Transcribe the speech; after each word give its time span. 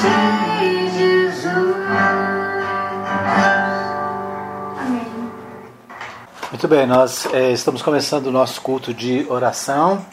de 0.00 0.88
Jesus. 0.98 1.76
Amém. 4.78 5.06
Muito 6.50 6.68
bem, 6.68 6.86
nós 6.86 7.26
é, 7.32 7.52
estamos 7.52 7.82
começando 7.82 8.26
o 8.26 8.32
nosso 8.32 8.60
culto 8.62 8.94
de 8.94 9.26
oração. 9.28 10.04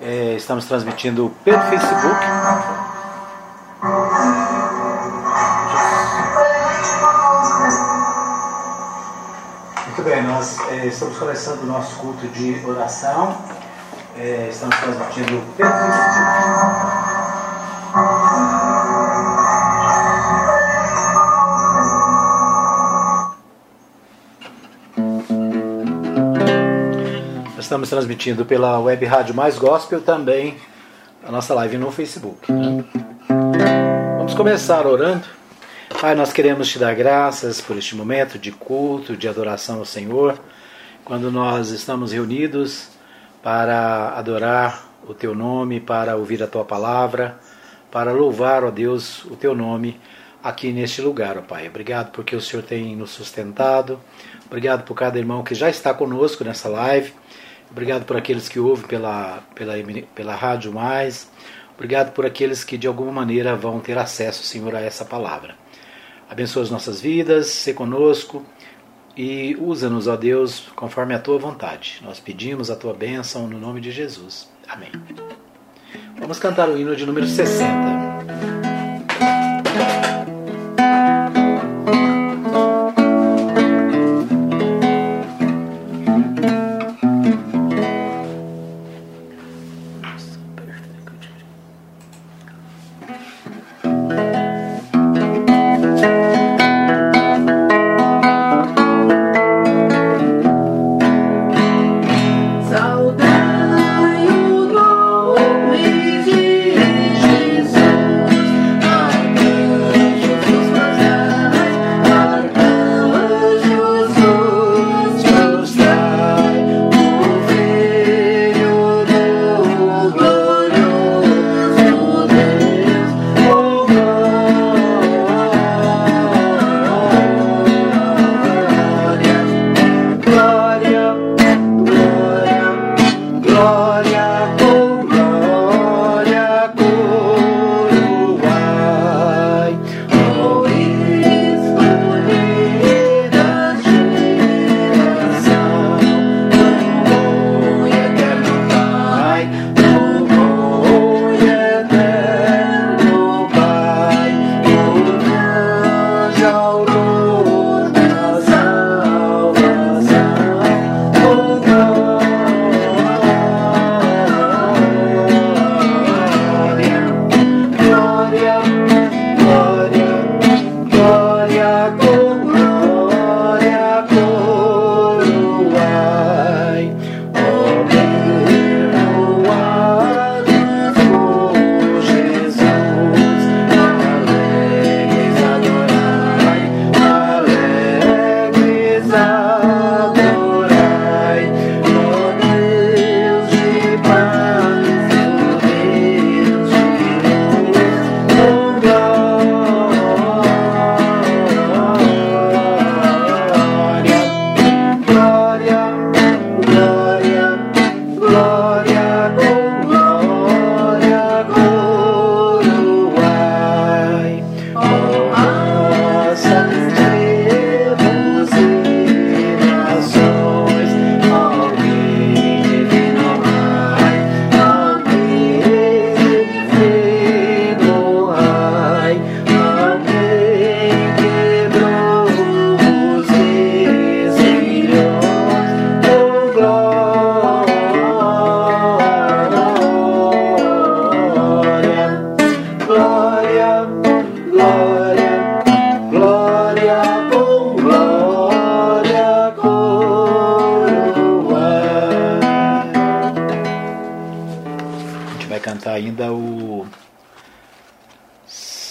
É, 0.00 0.34
estamos 0.34 0.64
transmitindo 0.64 1.32
pelo 1.44 1.60
Facebook. 1.62 2.26
Muito 9.86 10.02
bem, 10.02 10.22
nós 10.24 10.58
é, 10.70 10.86
estamos 10.86 11.16
começando 11.16 11.62
o 11.62 11.66
nosso 11.66 11.94
culto 11.96 12.26
de 12.28 12.60
oração. 12.66 13.36
É, 14.18 14.48
estamos 14.50 14.76
transmitindo 14.76 15.40
pelo 15.56 15.70
Facebook. 15.70 16.32
Estamos 27.72 27.88
transmitindo 27.88 28.44
pela 28.44 28.78
web 28.80 29.06
rádio 29.06 29.34
Mais 29.34 29.56
Gospel 29.56 30.02
também 30.02 30.58
a 31.26 31.32
nossa 31.32 31.54
live 31.54 31.78
no 31.78 31.90
Facebook. 31.90 32.46
Vamos 34.18 34.34
começar 34.34 34.86
orando. 34.86 35.24
Pai, 35.98 36.14
nós 36.14 36.34
queremos 36.34 36.68
te 36.68 36.78
dar 36.78 36.94
graças 36.94 37.62
por 37.62 37.78
este 37.78 37.96
momento 37.96 38.38
de 38.38 38.52
culto, 38.52 39.16
de 39.16 39.26
adoração 39.26 39.78
ao 39.78 39.86
Senhor, 39.86 40.38
quando 41.02 41.32
nós 41.32 41.70
estamos 41.70 42.12
reunidos 42.12 42.90
para 43.42 44.18
adorar 44.18 44.84
o 45.08 45.14
teu 45.14 45.34
nome, 45.34 45.80
para 45.80 46.14
ouvir 46.14 46.42
a 46.42 46.46
tua 46.46 46.66
palavra, 46.66 47.38
para 47.90 48.12
louvar, 48.12 48.64
ó 48.64 48.70
Deus, 48.70 49.24
o 49.24 49.34
teu 49.34 49.54
nome 49.54 49.98
aqui 50.44 50.72
neste 50.72 51.00
lugar, 51.00 51.38
ó 51.38 51.40
Pai. 51.40 51.68
Obrigado 51.68 52.10
porque 52.10 52.36
o 52.36 52.40
Senhor 52.40 52.62
tem 52.62 52.94
nos 52.94 53.12
sustentado. 53.12 53.98
Obrigado 54.44 54.84
por 54.84 54.94
cada 54.94 55.18
irmão 55.18 55.42
que 55.42 55.54
já 55.54 55.70
está 55.70 55.94
conosco 55.94 56.44
nessa 56.44 56.68
live. 56.68 57.21
Obrigado 57.72 58.04
por 58.04 58.18
aqueles 58.18 58.50
que 58.50 58.60
ouvem 58.60 58.86
pela, 58.86 59.42
pela, 59.54 59.72
pela 60.14 60.34
Rádio 60.34 60.70
Mais. 60.72 61.26
Obrigado 61.74 62.12
por 62.12 62.26
aqueles 62.26 62.62
que 62.62 62.76
de 62.76 62.86
alguma 62.86 63.10
maneira 63.10 63.56
vão 63.56 63.80
ter 63.80 63.96
acesso, 63.96 64.44
Senhor, 64.44 64.74
a 64.74 64.80
essa 64.80 65.06
palavra. 65.06 65.54
Abençoa 66.28 66.62
as 66.62 66.70
nossas 66.70 67.00
vidas, 67.00 67.46
se 67.46 67.72
conosco 67.72 68.44
e 69.16 69.56
usa-nos, 69.58 70.06
ó 70.06 70.16
Deus, 70.16 70.68
conforme 70.76 71.14
a 71.14 71.18
tua 71.18 71.38
vontade. 71.38 71.98
Nós 72.04 72.20
pedimos 72.20 72.70
a 72.70 72.76
tua 72.76 72.92
bênção 72.92 73.48
no 73.48 73.58
nome 73.58 73.80
de 73.80 73.90
Jesus. 73.90 74.50
Amém. 74.68 74.92
Vamos 76.18 76.38
cantar 76.38 76.68
o 76.68 76.76
hino 76.78 76.94
de 76.94 77.06
número 77.06 77.26
60. 77.26 78.51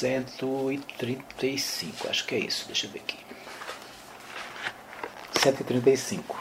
135, 0.01 2.09
acho 2.09 2.25
que 2.25 2.33
é 2.33 2.39
isso, 2.39 2.65
deixa 2.65 2.87
eu 2.87 2.91
ver 2.91 3.01
aqui. 3.01 3.19
135. 5.39 6.40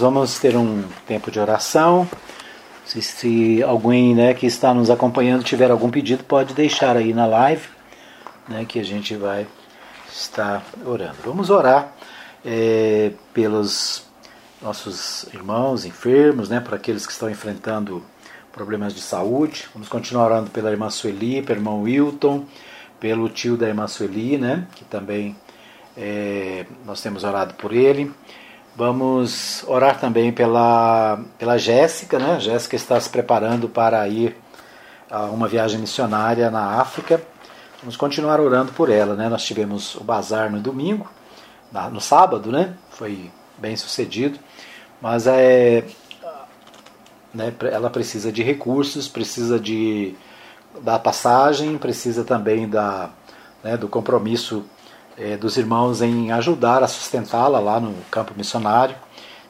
Vamos 0.00 0.38
ter 0.38 0.56
um 0.56 0.84
tempo 1.06 1.30
de 1.30 1.38
oração. 1.38 2.08
Se, 2.84 3.00
se 3.00 3.62
alguém 3.62 4.14
né, 4.14 4.34
que 4.34 4.46
está 4.46 4.74
nos 4.74 4.90
acompanhando 4.90 5.44
tiver 5.44 5.70
algum 5.70 5.90
pedido, 5.90 6.24
pode 6.24 6.54
deixar 6.54 6.96
aí 6.96 7.14
na 7.14 7.26
live, 7.26 7.68
né, 8.48 8.64
que 8.64 8.80
a 8.80 8.82
gente 8.82 9.14
vai 9.14 9.46
estar 10.12 10.62
orando. 10.84 11.16
Vamos 11.24 11.50
orar 11.50 11.92
eh, 12.44 13.12
pelos 13.32 14.04
nossos 14.60 15.24
irmãos 15.32 15.84
enfermos, 15.84 16.48
né, 16.48 16.60
por 16.60 16.74
aqueles 16.74 17.06
que 17.06 17.12
estão 17.12 17.30
enfrentando 17.30 18.02
problemas 18.52 18.92
de 18.94 19.00
saúde. 19.00 19.68
Vamos 19.72 19.88
continuar 19.88 20.26
orando 20.26 20.50
pela 20.50 20.70
irmã 20.70 20.90
Sueli, 20.90 21.42
pelo 21.42 21.60
irmão 21.60 21.82
Wilton, 21.82 22.44
pelo 22.98 23.28
tio 23.28 23.56
da 23.56 23.68
irmã 23.68 23.86
Sueli, 23.86 24.36
né, 24.36 24.66
que 24.74 24.84
também 24.84 25.36
eh, 25.96 26.66
nós 26.84 27.00
temos 27.00 27.24
orado 27.24 27.54
por 27.54 27.72
ele. 27.72 28.12
Vamos 28.76 29.64
orar 29.66 29.98
também 29.98 30.32
pela, 30.32 31.20
pela 31.38 31.58
Jéssica, 31.58 32.18
né? 32.18 32.40
Jéssica 32.40 32.76
está 32.76 33.00
se 33.00 33.10
preparando 33.10 33.68
para 33.68 34.06
ir 34.08 34.36
a 35.10 35.24
uma 35.24 35.48
viagem 35.48 35.78
missionária 35.78 36.50
na 36.50 36.80
África. 36.80 37.20
Vamos 37.80 37.96
continuar 37.96 38.40
orando 38.40 38.72
por 38.72 38.88
ela, 38.88 39.14
né? 39.14 39.28
Nós 39.28 39.44
tivemos 39.44 39.94
o 39.96 40.04
bazar 40.04 40.50
no 40.50 40.60
domingo, 40.60 41.10
no 41.92 42.00
sábado, 42.00 42.52
né? 42.52 42.74
Foi 42.90 43.30
bem 43.58 43.76
sucedido, 43.76 44.38
mas 45.00 45.26
é, 45.26 45.84
né, 47.32 47.52
ela 47.70 47.90
precisa 47.90 48.32
de 48.32 48.42
recursos, 48.42 49.08
precisa 49.08 49.58
de 49.58 50.14
da 50.82 50.98
passagem, 50.98 51.76
precisa 51.76 52.22
também 52.24 52.68
da, 52.68 53.10
né, 53.62 53.76
do 53.76 53.88
compromisso 53.88 54.64
eh, 55.18 55.36
dos 55.36 55.56
irmãos 55.56 56.02
em 56.02 56.32
ajudar 56.32 56.82
a 56.82 56.88
sustentá-la 56.88 57.58
lá 57.58 57.78
no 57.80 57.94
campo 58.10 58.32
missionário. 58.36 58.96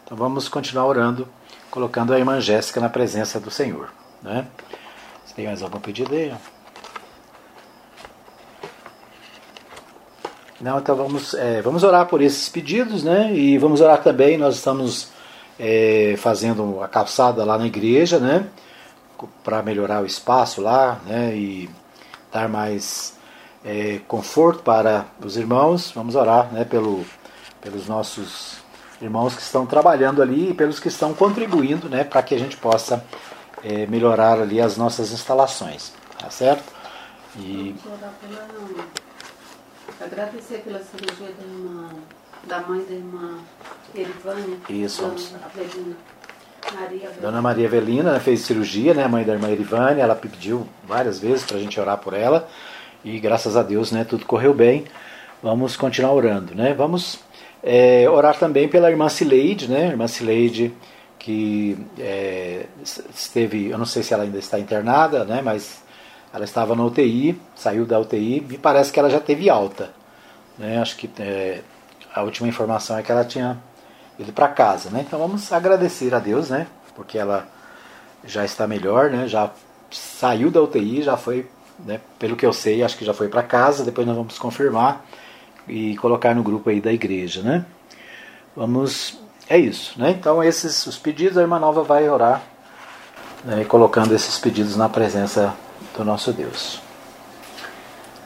Então 0.04 0.16
vamos 0.16 0.48
continuar 0.48 0.86
orando, 0.86 1.28
colocando 1.70 2.12
a 2.12 2.18
irmã 2.18 2.40
Jéssica 2.40 2.80
na 2.80 2.88
presença 2.88 3.38
do 3.38 3.50
Senhor. 3.50 3.92
Né? 4.22 4.46
Você 5.24 5.34
tem 5.34 5.46
mais 5.46 5.62
algum 5.62 5.78
pedido 5.78 6.14
aí? 6.14 6.32
Não, 10.60 10.78
então 10.78 10.94
vamos, 10.94 11.32
eh, 11.34 11.62
vamos 11.62 11.82
orar 11.82 12.06
por 12.06 12.20
esses 12.20 12.48
pedidos, 12.48 13.02
né? 13.02 13.32
E 13.34 13.56
vamos 13.56 13.80
orar 13.80 14.02
também, 14.02 14.36
nós 14.36 14.56
estamos 14.56 15.08
eh, 15.58 16.16
fazendo 16.18 16.82
a 16.82 16.88
calçada 16.88 17.44
lá 17.44 17.56
na 17.56 17.66
igreja, 17.66 18.18
né? 18.18 18.46
Para 19.42 19.62
melhorar 19.62 20.02
o 20.02 20.06
espaço 20.06 20.60
lá, 20.60 21.00
né? 21.06 21.34
E 21.34 21.70
dar 22.30 22.46
mais 22.46 23.18
eh, 23.64 24.00
conforto 24.08 24.62
para 24.62 25.06
os 25.22 25.36
irmãos. 25.36 25.90
Vamos 25.94 26.14
orar, 26.14 26.52
né? 26.52 26.64
Pelo, 26.64 27.04
pelos 27.60 27.86
nossos 27.86 28.58
irmãos 29.00 29.34
que 29.34 29.42
estão 29.42 29.66
trabalhando 29.66 30.22
ali 30.22 30.50
e 30.50 30.54
pelos 30.54 30.78
que 30.78 30.88
estão 30.88 31.14
contribuindo, 31.14 31.88
né? 31.88 32.04
Para 32.04 32.22
que 32.22 32.34
a 32.34 32.38
gente 32.38 32.56
possa 32.56 33.04
eh, 33.64 33.86
melhorar 33.86 34.40
ali 34.40 34.60
as 34.60 34.76
nossas 34.76 35.12
instalações, 35.12 35.92
tá 36.18 36.30
certo? 36.30 36.64
E 37.38 37.74
pela- 37.82 38.12
Agradecer 40.00 40.62
pela 40.64 40.80
cirurgia 40.80 41.28
da 41.38 41.44
irmã, 41.44 41.88
da 42.44 42.60
mãe 42.60 42.82
da 42.84 42.94
irmã 42.94 43.38
Erivânia. 43.94 44.56
Isso, 44.68 45.02
Dona. 45.02 45.40
Avelina. 45.44 45.96
Maria. 46.74 47.10
Dona 47.20 47.42
Maria 47.42 47.66
Avelina 47.66 48.12
né, 48.12 48.20
fez 48.20 48.40
cirurgia, 48.40 48.94
né, 48.94 49.04
a 49.04 49.08
mãe 49.08 49.24
da 49.24 49.32
irmã 49.32 49.48
Erivane, 49.50 50.00
ela 50.00 50.14
pediu 50.14 50.66
várias 50.84 51.18
vezes 51.18 51.44
para 51.44 51.56
a 51.56 51.60
gente 51.60 51.78
orar 51.80 51.98
por 51.98 52.14
ela 52.14 52.48
e 53.04 53.18
graças 53.18 53.56
a 53.56 53.62
Deus 53.62 53.92
né, 53.92 54.04
tudo 54.04 54.24
correu 54.24 54.54
bem. 54.54 54.84
Vamos 55.42 55.76
continuar 55.76 56.12
orando. 56.12 56.54
Né? 56.54 56.74
Vamos 56.74 57.20
é, 57.62 58.08
orar 58.08 58.38
também 58.38 58.68
pela 58.68 58.90
irmã 58.90 59.08
Cileide, 59.08 59.68
né, 59.68 59.88
irmã 59.88 60.06
Cileide 60.06 60.74
que 61.18 61.76
é, 61.98 62.64
esteve, 63.14 63.68
eu 63.68 63.76
não 63.76 63.84
sei 63.84 64.02
se 64.02 64.14
ela 64.14 64.22
ainda 64.22 64.38
está 64.38 64.58
internada, 64.58 65.22
né, 65.22 65.42
mas 65.44 65.82
ela 66.32 66.44
estava 66.44 66.74
na 66.74 66.82
UTI, 66.82 67.38
saiu 67.54 67.84
da 67.84 68.00
UTI 68.00 68.46
e 68.50 68.56
parece 68.56 68.90
que 68.90 68.98
ela 68.98 69.10
já 69.10 69.20
teve 69.20 69.50
alta. 69.50 69.90
Né? 70.56 70.80
Acho 70.80 70.96
que 70.96 71.10
é, 71.18 71.60
a 72.14 72.22
última 72.22 72.48
informação 72.48 72.96
é 72.96 73.02
que 73.02 73.12
ela 73.12 73.24
tinha 73.24 73.58
ido 74.18 74.32
para 74.32 74.48
casa, 74.48 74.90
né? 74.90 75.04
Então 75.06 75.18
vamos 75.18 75.50
agradecer 75.52 76.14
a 76.14 76.18
Deus, 76.18 76.50
né? 76.50 76.66
Porque 76.94 77.16
ela 77.16 77.48
já 78.24 78.44
está 78.44 78.66
melhor, 78.66 79.10
né? 79.10 79.26
Já 79.26 79.50
saiu 79.90 80.50
da 80.50 80.60
UTI, 80.60 81.02
já 81.02 81.16
foi, 81.16 81.48
né? 81.84 82.00
Pelo 82.18 82.36
que 82.36 82.44
eu 82.44 82.52
sei, 82.52 82.82
acho 82.82 82.96
que 82.96 83.04
já 83.04 83.14
foi 83.14 83.28
para 83.28 83.42
casa. 83.42 83.84
Depois 83.84 84.06
nós 84.06 84.16
vamos 84.16 84.38
confirmar 84.38 85.04
e 85.68 85.96
colocar 85.96 86.34
no 86.34 86.42
grupo 86.42 86.70
aí 86.70 86.80
da 86.80 86.92
igreja, 86.92 87.42
né? 87.42 87.64
Vamos, 88.56 89.18
é 89.48 89.58
isso, 89.58 89.98
né? 89.98 90.10
Então 90.10 90.42
esses 90.42 90.86
os 90.86 90.98
pedidos 90.98 91.38
a 91.38 91.42
irmã 91.42 91.58
Nova 91.58 91.82
vai 91.82 92.08
orar, 92.08 92.42
né? 93.44 93.64
colocando 93.64 94.14
esses 94.14 94.38
pedidos 94.38 94.76
na 94.76 94.88
presença 94.88 95.54
do 95.96 96.04
nosso 96.04 96.32
Deus. 96.32 96.80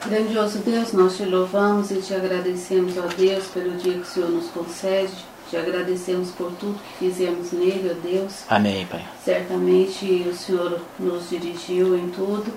Grandioso 0.05 0.59
Deus, 0.59 0.93
nós 0.93 1.17
te 1.17 1.25
louvamos 1.25 1.89
e 1.89 1.95
te 1.99 2.13
agradecemos, 2.13 2.95
ó 2.97 3.07
Deus, 3.17 3.47
pelo 3.47 3.71
dia 3.77 3.93
que 3.93 4.01
o 4.01 4.05
Senhor 4.05 4.29
nos 4.29 4.47
concede. 4.49 5.13
Te 5.49 5.57
agradecemos 5.57 6.31
por 6.31 6.51
tudo 6.53 6.79
que 6.97 7.05
fizemos 7.05 7.51
nele, 7.51 7.91
ó 7.91 8.07
Deus. 8.07 8.43
Amém, 8.49 8.85
Pai. 8.87 9.05
Certamente 9.23 10.25
o 10.27 10.35
Senhor 10.35 10.79
nos 10.99 11.29
dirigiu 11.29 11.95
em 11.95 12.09
tudo 12.09 12.51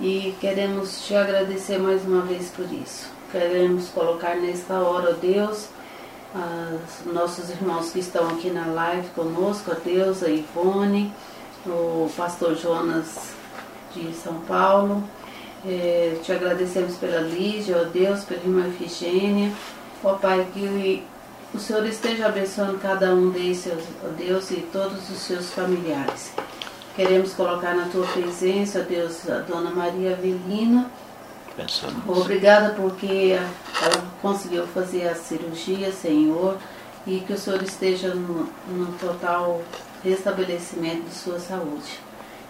e 0.00 0.34
queremos 0.40 1.06
te 1.06 1.14
agradecer 1.14 1.78
mais 1.78 2.04
uma 2.04 2.22
vez 2.22 2.50
por 2.50 2.66
isso. 2.72 3.10
Queremos 3.32 3.88
colocar 3.88 4.36
nesta 4.36 4.74
hora, 4.74 5.10
ó 5.10 5.12
Deus, 5.14 5.68
os 7.06 7.12
nossos 7.12 7.50
irmãos 7.50 7.90
que 7.90 7.98
estão 7.98 8.28
aqui 8.28 8.50
na 8.50 8.66
live 8.66 9.08
conosco, 9.08 9.72
ó 9.72 9.74
Deus, 9.84 10.22
a 10.22 10.28
Ivone, 10.28 11.12
o 11.66 12.10
pastor 12.16 12.56
Jonas 12.56 13.32
de 13.94 14.12
São 14.14 14.40
Paulo. 14.40 15.02
Eh, 15.66 16.16
te 16.22 16.32
agradecemos 16.32 16.96
pela 16.96 17.20
Lígia, 17.20 17.82
ó 17.82 17.84
Deus, 17.84 18.22
pela 18.24 18.40
irmã 18.40 18.68
Efigênia. 18.68 19.52
Ó 20.04 20.14
Pai, 20.14 20.46
que 20.54 21.02
o 21.52 21.58
Senhor 21.58 21.84
esteja 21.86 22.28
abençoando 22.28 22.78
cada 22.78 23.12
um 23.12 23.30
deles, 23.30 23.68
ó 24.04 24.08
Deus, 24.16 24.50
e 24.52 24.56
todos 24.72 25.10
os 25.10 25.18
seus 25.18 25.50
familiares. 25.50 26.32
Queremos 26.98 27.32
colocar 27.32 27.76
na 27.76 27.84
tua 27.84 28.04
presença, 28.08 28.80
Deus, 28.80 29.30
a 29.30 29.38
dona 29.38 29.70
Maria 29.70 30.14
Avelina. 30.14 30.90
Obrigada 32.08 32.74
porque 32.74 33.38
ela 33.80 34.04
conseguiu 34.20 34.66
fazer 34.66 35.06
a 35.06 35.14
cirurgia, 35.14 35.92
Senhor, 35.92 36.58
e 37.06 37.20
que 37.20 37.34
o 37.34 37.38
Senhor 37.38 37.62
esteja 37.62 38.12
no, 38.16 38.48
no 38.66 38.92
total 38.98 39.62
restabelecimento 40.02 41.02
de 41.02 41.14
sua 41.14 41.38
saúde. 41.38 42.00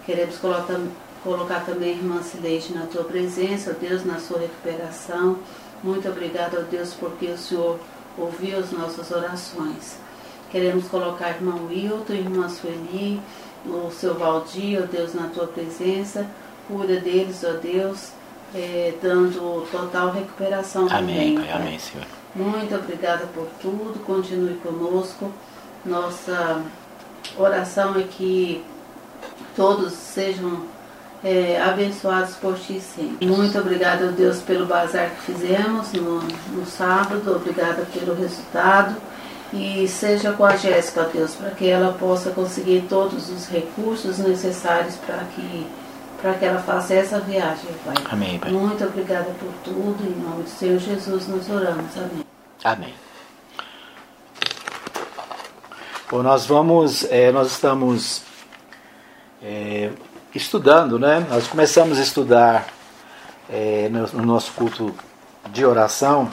Queremos 0.03 0.39
colocar, 0.39 0.79
colocar 1.23 1.59
também 1.63 1.89
a 1.89 1.97
irmã 1.97 2.23
Cileide 2.23 2.73
na 2.73 2.87
tua 2.87 3.03
presença, 3.03 3.77
Deus, 3.79 4.03
na 4.03 4.17
sua 4.17 4.39
recuperação. 4.39 5.37
Muito 5.83 6.09
obrigada, 6.09 6.57
ó 6.59 6.63
Deus, 6.63 6.95
porque 6.99 7.27
o 7.27 7.37
Senhor 7.37 7.79
ouviu 8.17 8.57
as 8.57 8.71
nossas 8.71 9.11
orações. 9.11 9.99
Queremos 10.49 10.87
colocar 10.87 11.35
irmão 11.35 11.67
Wilton, 11.67 12.13
irmã 12.13 12.49
Sueli, 12.49 13.21
o 13.65 13.91
seu 13.91 14.15
Valdir, 14.15 14.81
ó 14.81 14.85
Deus, 14.85 15.13
na 15.13 15.27
tua 15.27 15.47
presença. 15.47 16.25
Cuida 16.67 16.99
deles, 16.99 17.43
ó 17.43 17.53
Deus, 17.53 18.11
eh, 18.53 18.93
dando 19.01 19.67
total 19.71 20.11
recuperação 20.11 20.87
Amém, 20.89 21.35
também. 21.35 21.35
Pai. 21.35 21.47
Pai. 21.47 21.61
Amém, 21.61 21.79
Senhor. 21.79 22.05
Muito 22.35 22.75
obrigada 22.75 23.25
por 23.33 23.47
tudo, 23.61 23.99
continue 24.05 24.55
conosco. 24.55 25.31
Nossa 25.83 26.61
oração 27.37 27.97
é 27.99 28.03
que 28.03 28.63
todos 29.55 29.93
sejam 29.93 30.63
é, 31.23 31.61
abençoados 31.61 32.35
por 32.35 32.57
ti 32.57 32.79
sempre. 32.79 33.27
Muito 33.27 33.57
obrigada, 33.57 34.11
Deus, 34.11 34.41
pelo 34.41 34.65
bazar 34.65 35.09
que 35.11 35.33
fizemos 35.33 35.91
no, 35.93 36.21
no 36.21 36.65
sábado, 36.65 37.35
obrigada 37.35 37.85
pelo 37.93 38.13
resultado. 38.15 38.95
E 39.51 39.87
seja 39.87 40.33
com 40.33 40.45
a 40.45 40.55
Jéssica, 40.55 41.09
Deus, 41.11 41.33
para 41.33 41.51
que 41.51 41.67
ela 41.67 41.93
possa 41.93 42.29
conseguir 42.31 42.85
todos 42.87 43.29
os 43.29 43.47
recursos 43.47 44.19
necessários 44.19 44.95
para 44.97 45.23
que, 45.35 45.67
para 46.21 46.33
que 46.33 46.45
ela 46.45 46.59
faça 46.61 46.93
essa 46.93 47.19
viagem, 47.19 47.71
Pai. 47.83 47.95
Amém, 48.11 48.37
Pai. 48.37 48.51
Muito 48.51 48.83
obrigada 48.83 49.31
por 49.39 49.51
tudo. 49.63 49.97
Em 50.03 50.21
nome 50.21 50.43
do 50.43 50.49
Senhor 50.49 50.79
Jesus, 50.79 51.27
nós 51.27 51.49
oramos. 51.49 51.97
Amém. 51.97 52.25
Amém. 52.63 52.93
Bom, 56.11 56.23
nós 56.23 56.45
vamos, 56.45 57.03
é, 57.11 57.31
nós 57.31 57.51
estamos 57.51 58.23
é, 59.43 59.91
estudando, 60.33 60.99
né? 60.99 61.25
Nós 61.29 61.47
começamos 61.47 61.99
a 61.99 62.01
estudar 62.01 62.67
é, 63.49 63.89
no, 63.89 64.07
no, 64.07 64.25
nosso 64.25 64.51
culto 64.53 64.93
de 65.51 65.65
oração 65.65 66.29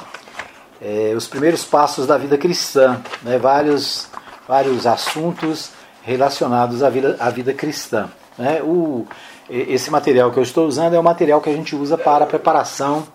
é, 0.81 1.15
os 1.17 1.27
primeiros 1.27 1.65
passos 1.65 2.07
da 2.07 2.19
vida 2.19 2.37
cristã, 2.37 3.01
né? 3.23 3.39
Vários, 3.39 4.09
vários 4.47 4.87
assuntos 4.87 5.71
relacionados 6.03 6.83
à 6.83 6.89
vida, 6.89 7.17
à 7.19 7.31
vida 7.31 7.53
cristã. 7.53 8.09
Né? 8.39 8.63
O, 8.63 9.07
esse 9.51 9.91
material 9.91 10.31
que 10.31 10.39
eu 10.39 10.43
estou 10.43 10.67
usando 10.67 10.95
é 10.95 10.99
o 10.99 11.03
material 11.03 11.41
que 11.41 11.51
a 11.51 11.53
gente 11.53 11.75
usa 11.75 11.99
para 11.99 12.25
a 12.25 12.27
preparação 12.27 13.07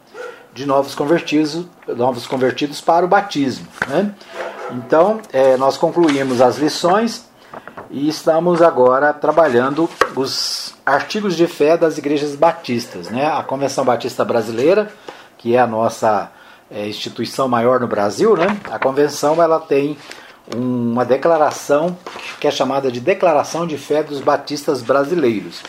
de 0.54 0.66
novos 0.66 0.94
convertidos, 0.94 1.66
novos 1.88 2.28
convertidos 2.28 2.82
para 2.82 3.06
o 3.06 3.08
batismo. 3.08 3.66
Né? 3.88 4.14
Então, 4.72 5.22
é, 5.32 5.56
nós 5.56 5.78
concluímos 5.78 6.42
as 6.42 6.58
lições 6.58 7.26
e 7.90 8.10
estamos 8.10 8.62
agora 8.62 9.14
trabalhando 9.14 9.90
os 10.16 10.74
artigos 10.86 11.36
de 11.36 11.48
fé 11.48 11.78
das 11.78 11.98
igrejas 11.98 12.36
batistas. 12.36 13.10
Né? 13.10 13.26
A 13.26 13.44
Convenção 13.44 13.86
Batista 13.86 14.26
Brasileira, 14.26 14.92
que 15.38 15.56
é 15.56 15.60
a 15.60 15.68
nossa 15.68 16.30
é, 16.72 16.88
instituição 16.88 17.48
maior 17.48 17.80
no 17.80 17.88
Brasil, 17.88 18.36
né? 18.36 18.58
a 18.72 18.80
convenção 18.80 19.42
ela 19.42 19.60
tem 19.60 19.98
uma 20.56 21.06
declaração 21.06 21.98
que 22.40 22.48
é 22.48 22.52
chamada 22.52 22.92
de 22.92 23.00
Declaração 23.00 23.68
de 23.68 23.78
Fé 23.78 24.04
dos 24.04 24.22
Batistas 24.22 24.82
Brasileiros. 24.82 25.62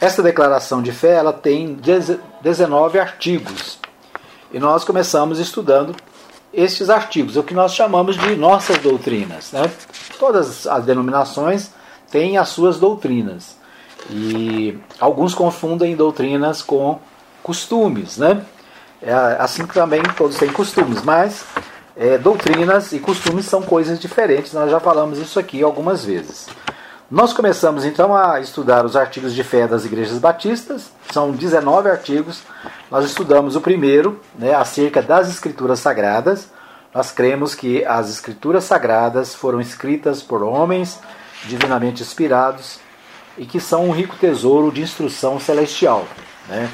Essa 0.00 0.22
declaração 0.22 0.80
de 0.80 0.92
fé 0.92 1.12
ela 1.12 1.32
tem 1.32 1.78
19 2.40 2.98
artigos. 2.98 3.78
E 4.50 4.58
nós 4.58 4.82
começamos 4.82 5.38
estudando 5.38 5.94
estes 6.52 6.88
artigos, 6.88 7.36
o 7.36 7.42
que 7.42 7.52
nós 7.52 7.74
chamamos 7.74 8.16
de 8.16 8.34
nossas 8.34 8.78
doutrinas. 8.78 9.52
Né? 9.52 9.70
Todas 10.18 10.66
as 10.66 10.84
denominações 10.84 11.70
têm 12.10 12.38
as 12.38 12.48
suas 12.48 12.78
doutrinas. 12.78 13.56
E 14.08 14.78
alguns 14.98 15.34
confundem 15.34 15.94
doutrinas 15.94 16.62
com 16.62 16.98
costumes. 17.42 18.16
Né? 18.16 18.42
É 19.02 19.12
assim 19.38 19.66
também 19.66 20.02
todos 20.16 20.36
têm 20.36 20.52
costumes, 20.52 21.02
mas 21.02 21.44
é, 21.96 22.18
doutrinas 22.18 22.92
e 22.92 22.98
costumes 22.98 23.46
são 23.46 23.62
coisas 23.62 23.98
diferentes. 23.98 24.52
Nós 24.52 24.70
já 24.70 24.78
falamos 24.78 25.18
isso 25.18 25.38
aqui 25.38 25.62
algumas 25.62 26.04
vezes. 26.04 26.48
Nós 27.10 27.32
começamos 27.32 27.84
então 27.84 28.14
a 28.14 28.38
estudar 28.40 28.84
os 28.84 28.94
artigos 28.94 29.34
de 29.34 29.42
fé 29.42 29.66
das 29.66 29.84
igrejas 29.84 30.18
batistas, 30.18 30.92
são 31.12 31.32
19 31.32 31.90
artigos. 31.90 32.42
Nós 32.88 33.04
estudamos 33.04 33.56
o 33.56 33.60
primeiro, 33.60 34.20
né, 34.38 34.54
acerca 34.54 35.02
das 35.02 35.28
escrituras 35.28 35.80
sagradas. 35.80 36.48
Nós 36.94 37.10
cremos 37.10 37.54
que 37.54 37.84
as 37.84 38.08
escrituras 38.08 38.64
sagradas 38.64 39.34
foram 39.34 39.60
escritas 39.60 40.22
por 40.22 40.42
homens 40.42 41.00
divinamente 41.46 42.02
inspirados 42.02 42.78
e 43.36 43.44
que 43.44 43.58
são 43.58 43.86
um 43.86 43.92
rico 43.92 44.16
tesouro 44.16 44.70
de 44.70 44.82
instrução 44.82 45.40
celestial. 45.40 46.06
Né? 46.48 46.70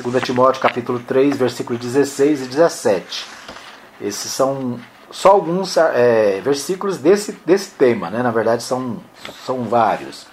2 0.00 0.22
Timóteo 0.22 0.62
capítulo 0.62 0.98
3, 1.00 1.36
versículos 1.36 1.80
16 1.80 2.46
e 2.46 2.48
17. 2.48 3.26
Esses 4.00 4.30
são 4.30 4.80
só 5.10 5.30
alguns 5.30 5.76
é, 5.76 6.40
versículos 6.42 6.96
desse, 6.96 7.32
desse 7.44 7.72
tema, 7.72 8.08
né? 8.08 8.22
na 8.22 8.30
verdade 8.30 8.62
são, 8.62 8.96
são 9.44 9.64
vários. 9.64 10.26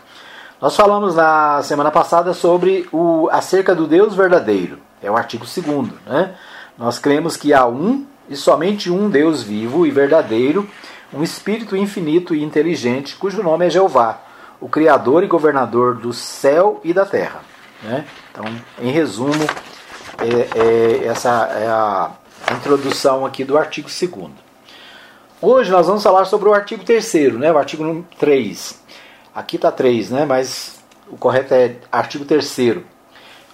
Nós 0.61 0.75
falamos 0.75 1.15
na 1.15 1.61
semana 1.63 1.91
passada 1.91 2.33
sobre 2.33 2.87
o 2.91 3.27
acerca 3.31 3.75
do 3.75 3.85
Deus 3.85 4.15
verdadeiro, 4.15 4.79
é 5.01 5.11
o 5.11 5.17
artigo 5.17 5.45
2. 5.45 5.89
Né? 6.05 6.35
Nós 6.77 6.97
cremos 6.97 7.35
que 7.35 7.53
há 7.53 7.67
um 7.67 8.05
e 8.29 8.35
somente 8.35 8.89
um 8.89 9.09
Deus 9.09 9.43
vivo 9.43 9.85
e 9.85 9.91
verdadeiro, 9.91 10.67
um 11.13 11.23
Espírito 11.23 11.75
infinito 11.75 12.33
e 12.33 12.43
inteligente, 12.43 13.15
cujo 13.15 13.43
nome 13.43 13.65
é 13.65 13.69
Jeová, 13.69 14.19
o 14.59 14.67
Criador 14.67 15.23
e 15.23 15.27
governador 15.27 15.95
do 15.95 16.13
céu 16.13 16.81
e 16.83 16.93
da 16.93 17.05
terra. 17.05 17.41
Né? 17.83 18.05
Então, 18.31 18.45
em 18.79 18.91
resumo, 18.91 19.33
é, 20.19 20.59
é, 20.59 21.07
essa 21.07 21.29
é 21.53 21.67
a 21.67 22.11
introdução 22.53 23.25
aqui 23.25 23.43
do 23.43 23.57
artigo 23.57 23.87
2. 23.87 24.31
Hoje 25.41 25.69
nós 25.69 25.85
vamos 25.85 26.01
falar 26.01 26.25
sobre 26.25 26.49
o 26.49 26.53
artigo 26.53 26.83
3 26.83 27.13
né? 27.33 27.51
o 27.51 27.57
artigo 27.57 28.05
3. 28.17 28.81
Aqui 29.35 29.55
está 29.57 29.71
3, 29.71 30.09
né? 30.09 30.25
mas 30.25 30.79
o 31.07 31.17
correto 31.17 31.53
é 31.53 31.75
artigo 31.91 32.25
3. 32.25 32.77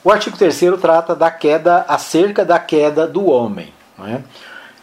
O 0.04 0.12
artigo 0.12 0.38
3 0.38 0.62
trata 0.80 1.16
da 1.16 1.30
queda, 1.30 1.86
acerca 1.88 2.46
da 2.46 2.60
queda 2.60 3.06
do 3.06 3.26
homem. 3.26 3.74
Né? 3.98 4.24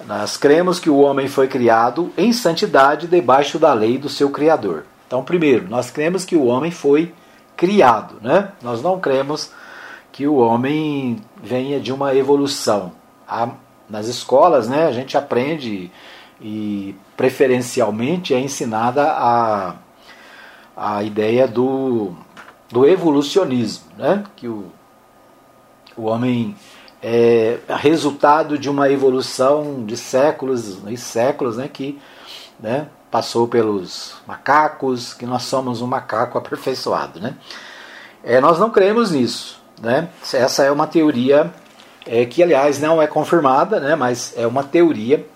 Nós 0.07 0.37
cremos 0.37 0.79
que 0.79 0.91
o 0.91 0.99
homem 0.99 1.29
foi 1.29 1.47
criado 1.47 2.13
em 2.17 2.33
santidade 2.33 3.07
debaixo 3.07 3.59
da 3.59 3.73
lei 3.73 3.99
do 3.99 4.09
seu 4.09 4.31
Criador. 4.31 4.85
Então, 5.07 5.23
primeiro, 5.23 5.69
nós 5.69 5.91
cremos 5.91 6.25
que 6.25 6.37
o 6.37 6.45
homem 6.45 6.71
foi 6.71 7.13
criado. 7.61 8.17
Né? 8.23 8.53
Nós 8.63 8.83
não 8.83 8.99
cremos 8.99 9.53
que 10.11 10.27
o 10.27 10.37
homem 10.37 11.21
venha 11.43 11.79
de 11.79 11.93
uma 11.93 12.15
evolução. 12.15 12.93
nas 13.87 14.07
escolas, 14.07 14.67
né, 14.67 14.87
a 14.87 14.93
gente 14.93 15.17
aprende 15.19 15.93
e 16.41 16.95
preferencialmente 17.19 18.33
é 18.33 18.41
ensinada 18.41 19.13
a, 19.13 19.75
a 20.75 21.03
ideia 21.03 21.47
do, 21.47 22.15
do 22.71 22.87
evolucionismo, 22.87 23.85
né? 23.99 24.25
que 24.37 24.49
o, 24.49 24.73
o 25.95 26.05
homem 26.05 26.57
é 27.03 27.59
resultado 27.69 28.59
de 28.59 28.71
uma 28.71 28.91
evolução 28.91 29.85
de 29.85 29.99
séculos 29.99 30.79
e 30.87 30.97
séculos 30.97 31.59
né? 31.59 31.69
que 31.69 31.99
né? 32.59 32.89
Passou 33.11 33.49
pelos 33.49 34.15
macacos, 34.27 35.13
que 35.15 35.27
nós 35.27 35.43
somos 35.45 35.83
um 35.83 35.87
macaco 35.87 36.37
aperfeiçoado. 36.39 37.21
Né? 37.21 37.35
É, 38.23 38.41
nós 38.41 38.59
não 38.59 38.71
cremos 38.71 39.11
nisso. 39.11 39.61
Né? 39.81 40.09
Essa 40.33 40.65
é 40.65 40.71
uma 40.71 40.87
teoria 40.87 41.53
é, 42.07 42.25
que, 42.27 42.43
aliás, 42.43 42.79
não 42.79 43.01
é 43.01 43.07
confirmada, 43.07 43.81
né? 43.81 43.97
mas 43.97 44.35
é 44.37 44.47
uma 44.47 44.63
teoria 44.63 45.27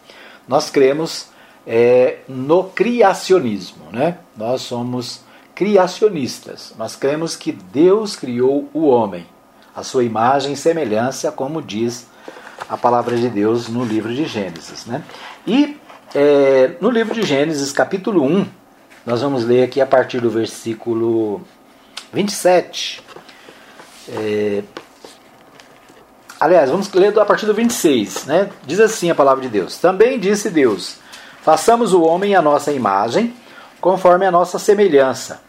nós 0.47 0.71
cremos 0.71 1.29
é, 1.67 2.19
no 2.29 2.65
criacionismo. 2.65 3.87
Né? 3.91 4.19
Nós 4.37 4.63
somos 4.63 5.21
criacionistas. 5.55 6.75
Nós 6.77 6.97
cremos 6.97 7.37
que 7.37 7.53
Deus 7.53 8.17
criou 8.17 8.69
o 8.73 8.87
homem, 8.87 9.27
a 9.75 9.83
sua 9.83 10.05
imagem 10.05 10.53
e 10.53 10.57
semelhança, 10.57 11.33
como 11.33 11.63
diz 11.63 12.07
a 12.69 12.77
palavra 12.77 13.17
de 13.17 13.29
Deus 13.29 13.69
no 13.69 13.85
livro 13.85 14.15
de 14.15 14.27
Gênesis. 14.27 14.87
Né? 14.87 15.03
E 15.47 15.79
é, 16.15 16.77
no 16.81 16.91
livro 16.91 17.15
de 17.15 17.23
Gênesis, 17.23 17.73
capítulo 17.73 18.23
1, 18.23 18.47
nós 19.05 19.21
vamos 19.21 19.45
ler 19.45 19.65
aqui 19.65 19.81
a 19.81 19.87
partir 19.87 20.21
do 20.21 20.31
versículo 20.31 21.43
27. 22.13 23.03
É, 24.09 24.63
Aliás, 26.45 26.69
vamos 26.69 26.93
ler 26.93 27.19
a 27.19 27.25
partir 27.25 27.47
do 27.47 27.55
26, 27.55 28.27
né? 28.27 28.51
Diz 28.67 28.79
assim 28.79 29.11
a 29.11 29.15
palavra 29.15 29.43
de 29.43 29.49
Deus: 29.49 29.79
Também 29.79 30.19
disse 30.19 30.51
Deus: 30.51 30.97
Façamos 31.43 31.95
o 31.95 32.03
homem 32.03 32.35
à 32.35 32.43
nossa 32.43 32.71
imagem, 32.71 33.35
conforme 33.81 34.27
a 34.27 34.31
nossa 34.31 34.59
semelhança. 34.59 35.41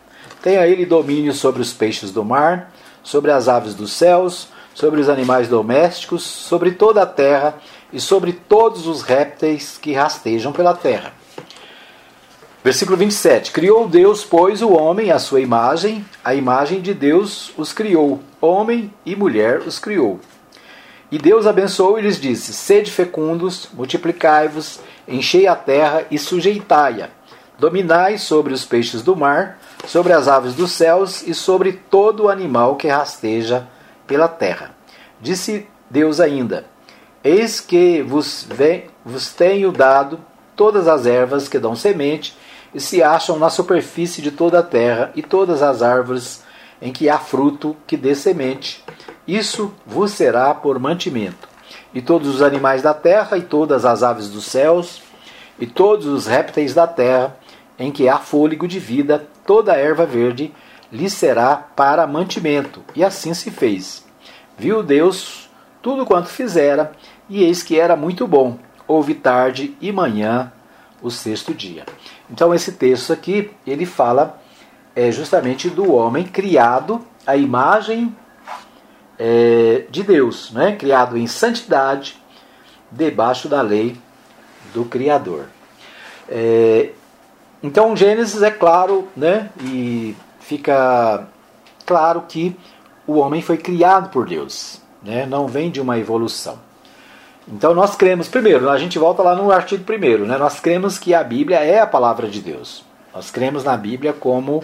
Tenha 0.42 0.66
ele 0.66 0.86
domínio 0.86 1.34
sobre 1.34 1.62
os 1.62 1.74
peixes 1.74 2.12
do 2.12 2.24
mar, 2.24 2.72
sobre 3.04 3.32
as 3.32 3.50
aves 3.50 3.76
dos 3.76 3.92
céus, 3.92 4.48
sobre 4.74 5.02
os 5.02 5.10
animais 5.10 5.50
domésticos, 5.50 6.24
sobre 6.24 6.72
toda 6.72 7.02
a 7.02 7.06
terra 7.06 7.56
e 7.92 8.00
sobre 8.00 8.34
todos 8.34 8.88
os 8.88 9.02
répteis 9.02 9.78
que 9.82 9.94
rastejam 9.94 10.52
pela 10.52 10.74
terra. 10.74 11.14
Versículo 12.64 12.98
27. 12.98 13.52
Criou 13.52 13.88
Deus, 13.88 14.26
pois, 14.26 14.64
o 14.64 14.72
homem 14.72 15.12
à 15.12 15.20
sua 15.20 15.40
imagem, 15.40 16.04
a 16.24 16.34
imagem 16.34 16.82
de 16.82 16.96
Deus 16.96 17.54
os 17.56 17.72
criou, 17.72 18.22
homem 18.42 18.92
e 19.06 19.16
mulher 19.16 19.60
os 19.60 19.78
criou. 19.78 20.20
E 21.12 21.20
Deus 21.20 21.46
abençoou 21.46 22.00
e 22.00 22.02
lhes 22.02 22.20
disse: 22.20 22.54
Sede 22.54 22.92
fecundos, 22.92 23.70
multiplicai-vos, 23.72 24.80
enchei 25.08 25.46
a 25.46 25.56
terra 25.56 26.06
e 26.10 26.18
sujeitai-a. 26.18 27.10
Dominai 27.60 28.18
sobre 28.18 28.52
os 28.52 28.66
peixes 28.66 29.04
do 29.04 29.16
mar, 29.16 29.60
sobre 29.86 30.12
as 30.12 30.28
aves 30.28 30.56
dos 30.56 30.72
céus 30.72 31.22
e 31.22 31.34
sobre 31.34 31.72
todo 31.72 32.30
animal 32.30 32.76
que 32.76 32.88
rasteja 32.88 33.68
pela 34.08 34.28
terra. 34.28 34.76
Disse 35.22 35.68
Deus 35.90 36.20
ainda: 36.20 36.66
Eis 37.26 37.60
que 37.60 38.04
vos, 38.04 38.48
vem, 38.48 38.84
vos 39.04 39.34
tenho 39.34 39.72
dado 39.72 40.20
todas 40.56 40.88
as 40.88 41.08
ervas 41.08 41.50
que 41.50 41.58
dão 41.58 41.76
semente 41.76 42.38
e 42.72 42.80
se 42.80 43.02
acham 43.02 43.40
na 43.40 43.50
superfície 43.50 44.22
de 44.22 44.30
toda 44.30 44.60
a 44.60 44.64
terra, 44.64 45.12
e 45.16 45.24
todas 45.24 45.64
as 45.64 45.82
árvores 45.82 46.44
em 46.80 46.94
que 46.94 47.10
há 47.10 47.18
fruto 47.18 47.76
que 47.88 47.98
dê 47.98 48.14
semente. 48.14 48.84
Isso 49.28 49.74
vos 49.88 50.12
será 50.12 50.54
por 50.54 50.78
mantimento. 50.78 51.50
E 51.96 52.00
todos 52.00 52.28
os 52.28 52.44
animais 52.44 52.84
da 52.84 52.94
terra, 52.94 53.40
e 53.40 53.42
todas 53.42 53.86
as 53.86 54.04
aves 54.04 54.30
dos 54.30 54.46
céus, 54.46 55.02
e 55.58 55.66
todos 55.66 56.06
os 56.06 56.28
répteis 56.28 56.76
da 56.76 56.86
terra, 56.86 57.36
em 57.80 57.92
que 57.92 58.08
há 58.08 58.20
fôlego 58.20 58.68
de 58.68 58.78
vida, 58.78 59.28
toda 59.48 59.74
a 59.74 59.78
erva 59.78 60.06
verde 60.06 60.54
lhe 60.92 61.10
será 61.10 61.56
para 61.56 62.06
mantimento. 62.06 62.84
E 62.96 63.04
assim 63.04 63.34
se 63.34 63.50
fez. 63.50 64.06
Viu 64.60 64.84
Deus 64.84 65.50
tudo 65.86 66.04
quanto 66.04 66.30
fizera, 66.30 66.94
e 67.30 67.44
eis 67.44 67.64
que 67.64 67.80
era 67.80 67.96
muito 67.96 68.28
bom. 68.28 68.58
Houve 68.88 69.16
tarde 69.16 69.76
e 69.82 69.92
manhã 69.92 70.52
o 71.02 71.10
sexto 71.10 71.54
dia. 71.54 71.86
Então 72.30 72.54
esse 72.54 72.74
texto 72.74 73.12
aqui, 73.14 73.52
ele 73.66 73.86
fala 73.86 74.40
é, 74.96 75.12
justamente 75.12 75.70
do 75.70 75.92
homem 75.92 76.24
criado 76.24 77.06
à 77.26 77.36
imagem 77.36 78.16
é, 79.20 79.86
de 79.90 80.04
Deus, 80.04 80.52
né? 80.52 80.76
criado 80.76 81.18
em 81.18 81.28
santidade, 81.28 82.22
debaixo 82.92 83.48
da 83.48 83.62
lei 83.62 83.98
do 84.74 84.86
Criador. 84.86 85.46
É, 86.30 86.92
então 87.62 87.96
Gênesis 87.96 88.42
é 88.42 88.52
claro, 88.52 89.08
né? 89.16 89.50
e 89.62 90.16
fica 90.40 91.28
claro 91.86 92.24
que 92.28 92.56
o 93.06 93.16
homem 93.16 93.42
foi 93.42 93.58
criado 93.58 94.10
por 94.10 94.26
Deus, 94.26 94.82
né? 95.04 95.26
não 95.26 95.48
vem 95.48 95.70
de 95.70 95.82
uma 95.82 95.98
evolução. 95.98 96.65
Então 97.48 97.76
nós 97.76 97.96
cremos, 97.96 98.28
primeiro, 98.28 98.70
a 98.70 98.78
gente 98.78 98.98
volta 98.98 99.22
lá 99.22 99.36
no 99.36 99.52
artigo 99.52 99.84
primeiro, 99.84 100.26
né? 100.26 100.38
nós 100.38 100.60
cremos 100.60 100.98
que 100.98 101.14
a 101.14 101.24
Bíblia 101.24 101.60
é 101.60 101.80
a 101.80 101.86
palavra 101.86 102.28
de 102.28 102.42
Deus. 102.42 102.84
Nós 103.14 103.30
cremos 103.30 103.64
na 103.64 103.78
Bíblia 103.78 104.14
como 104.14 104.64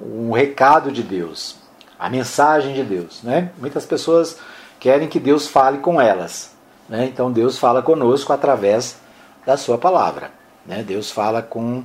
um 0.00 0.32
recado 0.32 0.90
de 0.90 1.02
Deus, 1.02 1.56
a 1.98 2.08
mensagem 2.08 2.74
de 2.74 2.82
Deus. 2.82 3.22
Né? 3.22 3.50
Muitas 3.58 3.84
pessoas 3.84 4.38
querem 4.80 5.06
que 5.06 5.20
Deus 5.20 5.46
fale 5.46 5.78
com 5.78 6.00
elas. 6.00 6.54
Né? 6.88 7.04
Então 7.04 7.30
Deus 7.30 7.58
fala 7.58 7.82
conosco 7.82 8.32
através 8.32 8.96
da 9.44 9.58
sua 9.58 9.76
palavra. 9.76 10.30
Né? 10.64 10.82
Deus 10.82 11.10
fala 11.10 11.42
com 11.42 11.84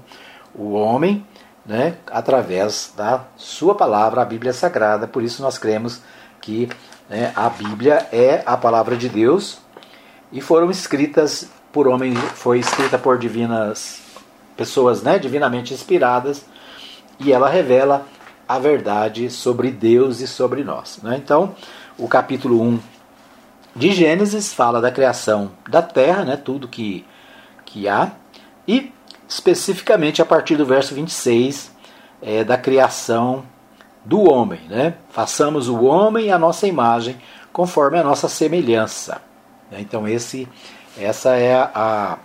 o 0.55 0.71
homem 0.71 1.25
né? 1.65 1.97
através 2.09 2.93
da 2.95 3.25
sua 3.35 3.75
palavra, 3.75 4.21
a 4.21 4.25
Bíblia 4.25 4.53
Sagrada. 4.53 5.05
Por 5.05 5.21
isso 5.21 5.41
nós 5.41 5.57
cremos 5.57 6.01
que 6.39 6.69
né, 7.09 7.33
a 7.35 7.49
Bíblia 7.49 8.07
é 8.13 8.41
a 8.45 8.55
palavra 8.55 8.95
de 8.95 9.09
Deus 9.09 9.59
e 10.31 10.41
foram 10.41 10.69
escritas 10.69 11.49
por 11.71 11.87
homens, 11.87 12.17
foi 12.35 12.59
escrita 12.59 12.97
por 12.97 13.17
divinas 13.17 14.01
pessoas, 14.55 15.01
né, 15.01 15.17
divinamente 15.17 15.73
inspiradas, 15.73 16.45
e 17.19 17.31
ela 17.31 17.49
revela 17.49 18.05
a 18.47 18.57
verdade 18.59 19.29
sobre 19.29 19.71
Deus 19.71 20.21
e 20.21 20.27
sobre 20.27 20.63
nós. 20.63 20.99
Né? 21.03 21.19
Então, 21.23 21.55
o 21.97 22.07
capítulo 22.07 22.61
1 22.61 22.79
de 23.75 23.91
Gênesis 23.91 24.53
fala 24.53 24.81
da 24.81 24.91
criação 24.91 25.51
da 25.69 25.81
terra, 25.81 26.25
né, 26.25 26.35
tudo 26.35 26.67
que, 26.67 27.05
que 27.65 27.87
há, 27.87 28.11
e 28.67 28.91
especificamente 29.27 30.21
a 30.21 30.25
partir 30.25 30.55
do 30.55 30.65
verso 30.65 30.95
26 30.95 31.71
é, 32.21 32.43
da 32.43 32.57
criação 32.57 33.43
do 34.03 34.29
homem. 34.29 34.61
Né? 34.67 34.95
Façamos 35.09 35.69
o 35.69 35.83
homem 35.83 36.31
a 36.31 36.39
nossa 36.39 36.67
imagem, 36.67 37.17
conforme 37.53 37.97
a 37.97 38.03
nossa 38.03 38.27
semelhança. 38.27 39.28
Então 39.71 40.07
esse, 40.07 40.47
essa 40.97 41.35
é 41.35 41.55
a, 41.55 42.17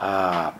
a, 0.00 0.52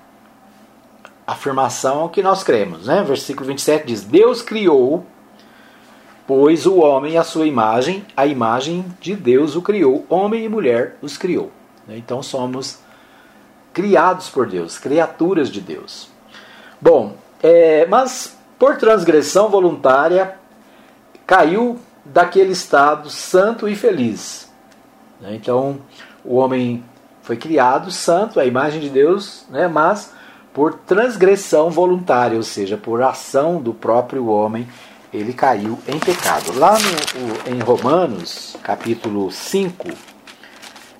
afirmação 1.27 2.09
que 2.09 2.23
nós 2.23 2.43
cremos. 2.43 2.87
Né? 2.87 3.03
Versículo 3.03 3.47
27 3.47 3.87
diz: 3.87 4.05
Deus 4.05 4.43
criou, 4.43 5.05
pois 6.27 6.66
o 6.66 6.79
homem 6.79 7.19
a 7.19 7.25
sua 7.25 7.47
imagem, 7.47 8.05
a 8.16 8.27
imagem 8.27 8.85
de 9.01 9.14
Deus 9.14 9.57
o 9.57 9.62
criou, 9.62 10.07
homem 10.09 10.45
e 10.45 10.49
mulher 10.49 10.97
os 11.03 11.16
criou. 11.16 11.51
Então 11.88 12.23
somos 12.23 12.79
criados 13.73 14.29
por 14.29 14.47
Deus, 14.47 14.79
criaturas 14.79 15.51
de 15.51 15.61
Deus. 15.61 16.09
Bom, 16.81 17.16
é, 17.43 17.87
mas 17.87 18.38
por 18.59 18.77
transgressão 18.77 19.49
voluntária 19.49 20.37
caiu 21.27 21.79
daquele 22.05 22.53
estado 22.53 23.09
santo 23.09 23.69
e 23.69 23.75
feliz. 23.75 24.51
Então, 25.23 25.81
o 26.25 26.37
homem 26.37 26.85
foi 27.23 27.37
criado 27.37 27.91
santo, 27.91 28.41
a 28.41 28.47
imagem 28.47 28.81
de 28.81 28.89
Deus, 28.89 29.45
né, 29.51 29.69
mas 29.69 30.13
por 30.53 30.75
transgressão 30.75 31.71
voluntária, 31.71 32.37
ou 32.37 32.43
seja, 32.43 32.77
por 32.77 33.03
ação 33.03 33.61
do 33.61 33.73
próprio 33.73 34.27
homem, 34.27 34.67
ele 35.13 35.33
caiu 35.33 35.79
em 35.87 35.99
pecado. 35.99 36.59
Lá 36.59 36.77
no, 36.79 37.55
em 37.55 37.61
Romanos, 37.61 38.57
capítulo 38.63 39.31
5, 39.31 39.89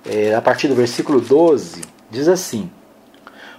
é, 0.05 0.35
a 0.35 0.43
partir 0.43 0.69
do 0.69 0.75
versículo 0.75 1.21
12, 1.21 1.83
diz 2.11 2.29
assim: 2.29 2.71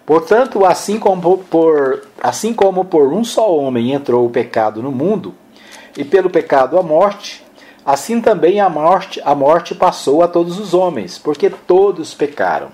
Portanto, 0.05 0.65
assim 0.65 0.99
como, 0.99 1.37
por, 1.37 2.03
assim 2.21 2.53
como 2.53 2.85
por 2.85 3.13
um 3.13 3.23
só 3.23 3.53
homem 3.53 3.93
entrou 3.93 4.25
o 4.25 4.29
pecado 4.29 4.81
no 4.81 4.91
mundo, 4.91 5.33
e 5.97 6.03
pelo 6.03 6.29
pecado 6.29 6.77
a 6.77 6.83
morte, 6.83 7.40
Assim 7.85 8.21
também 8.21 8.59
a 8.59 8.69
morte, 8.69 9.19
a 9.25 9.33
morte 9.33 9.73
passou 9.73 10.21
a 10.21 10.27
todos 10.27 10.59
os 10.59 10.73
homens, 10.73 11.17
porque 11.17 11.49
todos 11.49 12.13
pecaram. 12.13 12.69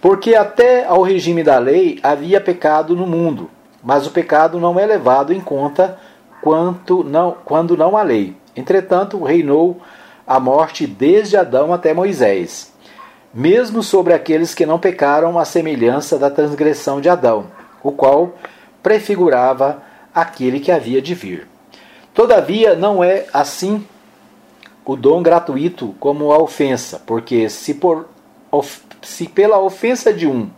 Porque 0.00 0.34
até 0.34 0.86
ao 0.86 1.02
regime 1.02 1.42
da 1.42 1.58
lei 1.58 1.98
havia 2.02 2.40
pecado 2.40 2.96
no 2.96 3.06
mundo, 3.06 3.50
mas 3.82 4.06
o 4.06 4.10
pecado 4.10 4.58
não 4.58 4.78
é 4.80 4.86
levado 4.86 5.34
em 5.34 5.40
conta 5.40 5.98
quanto 6.40 7.04
não, 7.04 7.36
quando 7.44 7.76
não 7.76 7.96
há 7.96 8.02
lei. 8.02 8.34
Entretanto, 8.56 9.22
reinou 9.22 9.78
a 10.26 10.40
morte 10.40 10.86
desde 10.86 11.36
Adão 11.36 11.72
até 11.72 11.92
Moisés, 11.92 12.72
mesmo 13.34 13.82
sobre 13.82 14.14
aqueles 14.14 14.54
que 14.54 14.64
não 14.64 14.78
pecaram 14.78 15.38
à 15.38 15.44
semelhança 15.44 16.18
da 16.18 16.30
transgressão 16.30 17.00
de 17.00 17.08
Adão, 17.08 17.46
o 17.82 17.92
qual 17.92 18.34
prefigurava 18.82 19.82
aquele 20.14 20.58
que 20.58 20.72
havia 20.72 21.02
de 21.02 21.14
vir. 21.14 21.46
Todavia, 22.14 22.74
não 22.74 23.04
é 23.04 23.26
assim 23.32 23.86
o 24.90 24.96
dom 24.96 25.22
gratuito 25.22 25.94
como 26.00 26.32
a 26.32 26.38
ofensa, 26.38 27.00
porque 27.06 27.48
se, 27.48 27.74
por, 27.74 28.08
se 29.00 29.28
pela 29.28 29.56
ofensa 29.60 30.12
de 30.12 30.26
um, 30.26 30.50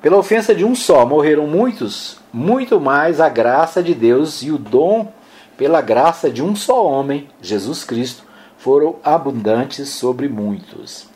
pela 0.00 0.16
ofensa 0.16 0.54
de 0.54 0.64
um 0.64 0.74
só 0.74 1.04
morreram 1.04 1.46
muitos, 1.46 2.18
muito 2.32 2.80
mais 2.80 3.20
a 3.20 3.28
graça 3.28 3.82
de 3.82 3.94
Deus 3.94 4.40
e 4.42 4.50
o 4.50 4.56
dom 4.56 5.12
pela 5.58 5.82
graça 5.82 6.30
de 6.30 6.42
um 6.42 6.56
só 6.56 6.82
homem, 6.82 7.28
Jesus 7.42 7.84
Cristo, 7.84 8.24
foram 8.56 8.96
abundantes 9.04 9.90
sobre 9.90 10.26
muitos. 10.26 11.06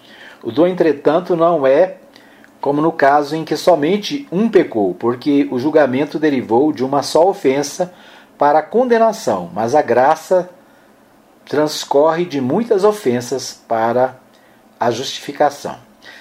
O 0.43 0.53
dom, 0.53 0.67
entretanto, 0.67 1.35
não 1.35 1.67
é 1.67 1.97
como 2.61 2.83
no 2.83 2.93
caso 2.93 3.35
em 3.35 3.47
que 3.47 3.57
somente 3.57 4.29
um 4.31 4.51
pecou, 4.51 4.93
porque 4.93 5.49
o 5.51 5.59
julgamento 5.59 6.19
derivou 6.19 6.71
de 6.71 6.85
uma 6.85 7.03
só 7.03 7.27
ofensa 7.27 7.95
para 8.37 8.61
condenação, 8.61 9.49
mas 9.55 9.75
a 9.75 9.81
graça 9.81 10.51
transcorre 11.47 12.25
de 12.25 12.41
muitas 12.41 12.85
ofensas 12.85 13.63
para 13.69 14.17
a 14.79 14.91
justificação. 14.91 15.77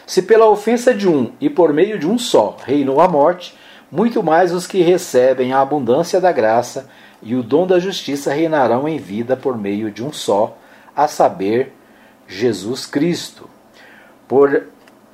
Se 0.05 0.21
pela 0.21 0.47
ofensa 0.47 0.93
de 0.93 1.07
um 1.07 1.31
e 1.39 1.49
por 1.49 1.73
meio 1.73 1.97
de 1.97 2.07
um 2.07 2.17
só 2.17 2.57
reinou 2.65 2.99
a 2.99 3.07
morte, 3.07 3.57
muito 3.91 4.23
mais 4.23 4.53
os 4.53 4.67
que 4.67 4.81
recebem 4.81 5.53
a 5.53 5.61
abundância 5.61 6.19
da 6.19 6.31
graça 6.31 6.89
e 7.21 7.35
o 7.35 7.43
dom 7.43 7.65
da 7.65 7.79
justiça 7.79 8.33
reinarão 8.33 8.87
em 8.87 8.97
vida 8.97 9.37
por 9.37 9.57
meio 9.57 9.89
de 9.89 10.03
um 10.03 10.11
só, 10.11 10.57
a 10.95 11.07
saber, 11.07 11.73
Jesus 12.27 12.85
Cristo. 12.85 13.49
Por, 14.27 14.67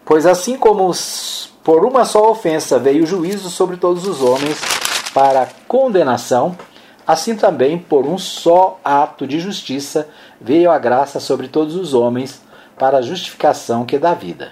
pois 0.03 0.25
assim 0.25 0.57
como 0.57 0.91
por 1.63 1.85
uma 1.85 2.05
só 2.05 2.31
ofensa 2.31 2.79
veio 2.79 3.03
o 3.03 3.07
juízo 3.07 3.49
sobre 3.49 3.77
todos 3.77 4.07
os 4.07 4.21
homens 4.21 4.59
para 5.13 5.49
condenação, 5.67 6.57
Assim 7.09 7.35
também, 7.35 7.75
por 7.75 8.05
um 8.05 8.19
só 8.19 8.79
ato 8.85 9.25
de 9.25 9.39
justiça, 9.39 10.07
veio 10.39 10.69
a 10.69 10.77
graça 10.77 11.19
sobre 11.19 11.47
todos 11.47 11.75
os 11.75 11.95
homens 11.95 12.39
para 12.77 12.99
a 12.99 13.01
justificação 13.01 13.83
que 13.83 13.97
dá 13.97 14.13
vida. 14.13 14.51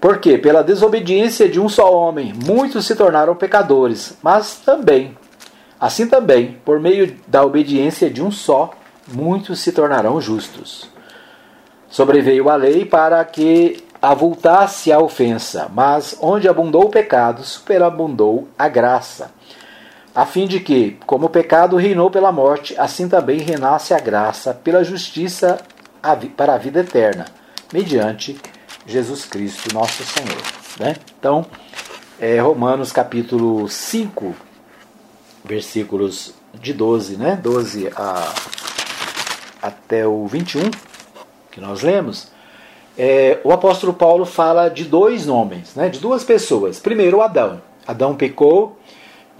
Porque 0.00 0.38
pela 0.38 0.64
desobediência 0.64 1.46
de 1.46 1.60
um 1.60 1.68
só 1.68 1.94
homem, 1.94 2.32
muitos 2.32 2.86
se 2.86 2.96
tornaram 2.96 3.36
pecadores, 3.36 4.16
mas 4.22 4.56
também, 4.56 5.14
assim 5.78 6.06
também, 6.06 6.58
por 6.64 6.80
meio 6.80 7.18
da 7.28 7.44
obediência 7.44 8.08
de 8.08 8.22
um 8.22 8.30
só, 8.30 8.70
muitos 9.08 9.60
se 9.60 9.72
tornarão 9.72 10.22
justos. 10.22 10.88
Sobreveio 11.86 12.48
a 12.48 12.56
lei 12.56 12.86
para 12.86 13.22
que 13.26 13.84
avultasse 14.00 14.90
a 14.90 15.00
ofensa, 15.00 15.70
mas 15.70 16.16
onde 16.18 16.48
abundou 16.48 16.84
o 16.84 16.90
pecado, 16.90 17.44
superabundou 17.44 18.48
a 18.58 18.68
graça 18.68 19.38
a 20.14 20.26
fim 20.26 20.46
de 20.46 20.60
que, 20.60 20.98
como 21.06 21.26
o 21.26 21.30
pecado 21.30 21.76
reinou 21.76 22.10
pela 22.10 22.32
morte, 22.32 22.74
assim 22.78 23.08
também 23.08 23.38
reinasse 23.38 23.94
a 23.94 23.98
graça 23.98 24.52
pela 24.52 24.82
justiça 24.82 25.60
para 26.36 26.54
a 26.54 26.58
vida 26.58 26.80
eterna, 26.80 27.26
mediante 27.72 28.38
Jesus 28.86 29.24
Cristo, 29.24 29.72
nosso 29.72 30.02
Senhor. 30.02 30.42
Né? 30.78 30.96
Então, 31.18 31.46
é, 32.18 32.40
Romanos 32.40 32.90
capítulo 32.90 33.68
5, 33.68 34.34
versículos 35.44 36.34
de 36.54 36.72
12, 36.72 37.16
né? 37.16 37.38
12 37.40 37.88
a, 37.94 38.34
até 39.62 40.06
o 40.06 40.26
21, 40.26 40.70
que 41.50 41.60
nós 41.60 41.82
lemos, 41.82 42.28
é, 42.98 43.38
o 43.44 43.52
apóstolo 43.52 43.94
Paulo 43.94 44.24
fala 44.24 44.68
de 44.68 44.84
dois 44.84 45.24
nomes, 45.24 45.74
né? 45.74 45.88
de 45.88 46.00
duas 46.00 46.24
pessoas. 46.24 46.80
Primeiro, 46.80 47.22
Adão. 47.22 47.62
Adão 47.86 48.14
pecou 48.14 48.78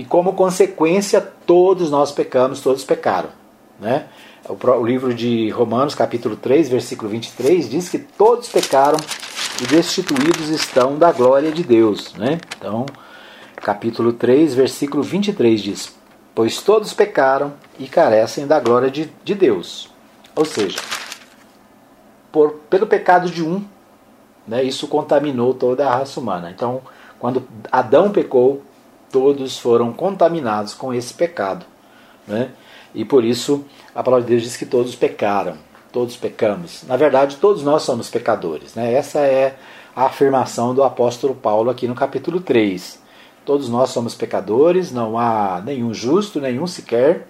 e, 0.00 0.04
como 0.06 0.32
consequência, 0.32 1.20
todos 1.20 1.90
nós 1.90 2.10
pecamos, 2.10 2.62
todos 2.62 2.82
pecaram. 2.82 3.28
Né? 3.78 4.06
O, 4.48 4.82
livro 4.82 5.12
de 5.12 5.50
Romanos, 5.50 5.94
capítulo 5.94 6.36
3, 6.36 6.70
versículo 6.70 7.10
23, 7.10 7.68
diz 7.68 7.90
que 7.90 7.98
todos 7.98 8.48
pecaram 8.48 8.96
e 9.62 9.66
destituídos 9.66 10.48
estão 10.48 10.96
da 10.96 11.12
glória 11.12 11.52
de 11.52 11.62
Deus. 11.62 12.14
Né? 12.14 12.40
Então, 12.56 12.86
capítulo 13.56 14.14
3, 14.14 14.54
versículo 14.54 15.02
23 15.02 15.60
diz: 15.60 15.94
Pois 16.34 16.62
todos 16.62 16.94
pecaram 16.94 17.52
e 17.78 17.86
carecem 17.86 18.46
da 18.46 18.58
glória 18.58 18.90
de, 18.90 19.12
de 19.22 19.34
Deus. 19.34 19.90
Ou 20.34 20.46
seja, 20.46 20.80
por, 22.32 22.52
pelo 22.70 22.86
pecado 22.86 23.28
de 23.28 23.42
um, 23.44 23.62
né, 24.48 24.62
isso 24.62 24.88
contaminou 24.88 25.52
toda 25.52 25.86
a 25.86 25.94
raça 25.94 26.18
humana. 26.18 26.50
Então, 26.50 26.80
quando 27.18 27.46
Adão 27.70 28.10
pecou, 28.10 28.62
todos 29.10 29.58
foram 29.58 29.92
contaminados 29.92 30.74
com 30.74 30.92
esse 30.94 31.12
pecado. 31.14 31.66
Né? 32.26 32.50
E 32.94 33.04
por 33.04 33.24
isso 33.24 33.64
a 33.94 34.02
palavra 34.02 34.24
de 34.24 34.32
Deus 34.32 34.42
diz 34.42 34.56
que 34.56 34.66
todos 34.66 34.94
pecaram, 34.94 35.56
todos 35.92 36.16
pecamos. 36.16 36.84
Na 36.86 36.96
verdade, 36.96 37.36
todos 37.36 37.62
nós 37.62 37.82
somos 37.82 38.08
pecadores. 38.08 38.74
Né? 38.74 38.92
Essa 38.92 39.20
é 39.20 39.56
a 39.94 40.06
afirmação 40.06 40.74
do 40.74 40.82
apóstolo 40.82 41.34
Paulo 41.34 41.70
aqui 41.70 41.86
no 41.86 41.94
capítulo 41.94 42.40
3. 42.40 43.00
Todos 43.44 43.68
nós 43.68 43.90
somos 43.90 44.14
pecadores, 44.14 44.92
não 44.92 45.18
há 45.18 45.62
nenhum 45.64 45.92
justo, 45.92 46.40
nenhum 46.40 46.66
sequer. 46.66 47.26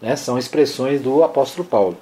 Né? 0.00 0.16
São 0.16 0.38
expressões 0.38 1.00
do 1.00 1.22
apóstolo 1.22 1.66
Paulo. 1.66 1.96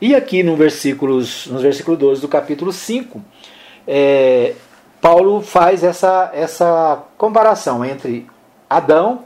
E 0.00 0.14
aqui 0.14 0.42
no 0.42 0.56
versículos, 0.56 1.46
nos 1.46 1.62
versículos 1.62 1.98
12 1.98 2.20
do 2.20 2.28
capítulo 2.28 2.72
5, 2.72 3.22
é, 3.86 4.54
Paulo 5.00 5.40
faz 5.40 5.82
essa, 5.82 6.30
essa 6.34 7.02
comparação 7.16 7.84
entre 7.84 8.26
Adão, 8.68 9.24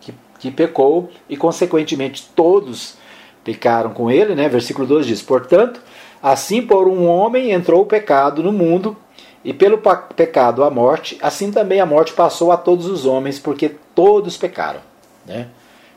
que, 0.00 0.14
que 0.38 0.50
pecou, 0.50 1.10
e 1.28 1.36
consequentemente 1.36 2.28
todos 2.34 2.96
pecaram 3.44 3.90
com 3.90 4.10
ele. 4.10 4.34
Né? 4.34 4.48
Versículo 4.48 4.86
12 4.86 5.08
diz: 5.08 5.22
Portanto, 5.22 5.80
assim 6.22 6.62
por 6.62 6.88
um 6.88 7.06
homem 7.06 7.52
entrou 7.52 7.82
o 7.82 7.86
pecado 7.86 8.42
no 8.42 8.52
mundo, 8.52 8.96
e 9.44 9.54
pelo 9.54 9.78
pecado 10.14 10.62
a 10.62 10.70
morte, 10.70 11.18
assim 11.22 11.50
também 11.50 11.80
a 11.80 11.86
morte 11.86 12.12
passou 12.12 12.52
a 12.52 12.58
todos 12.58 12.86
os 12.86 13.06
homens, 13.06 13.38
porque 13.38 13.70
todos 13.94 14.36
pecaram. 14.36 14.80
Né? 15.26 15.48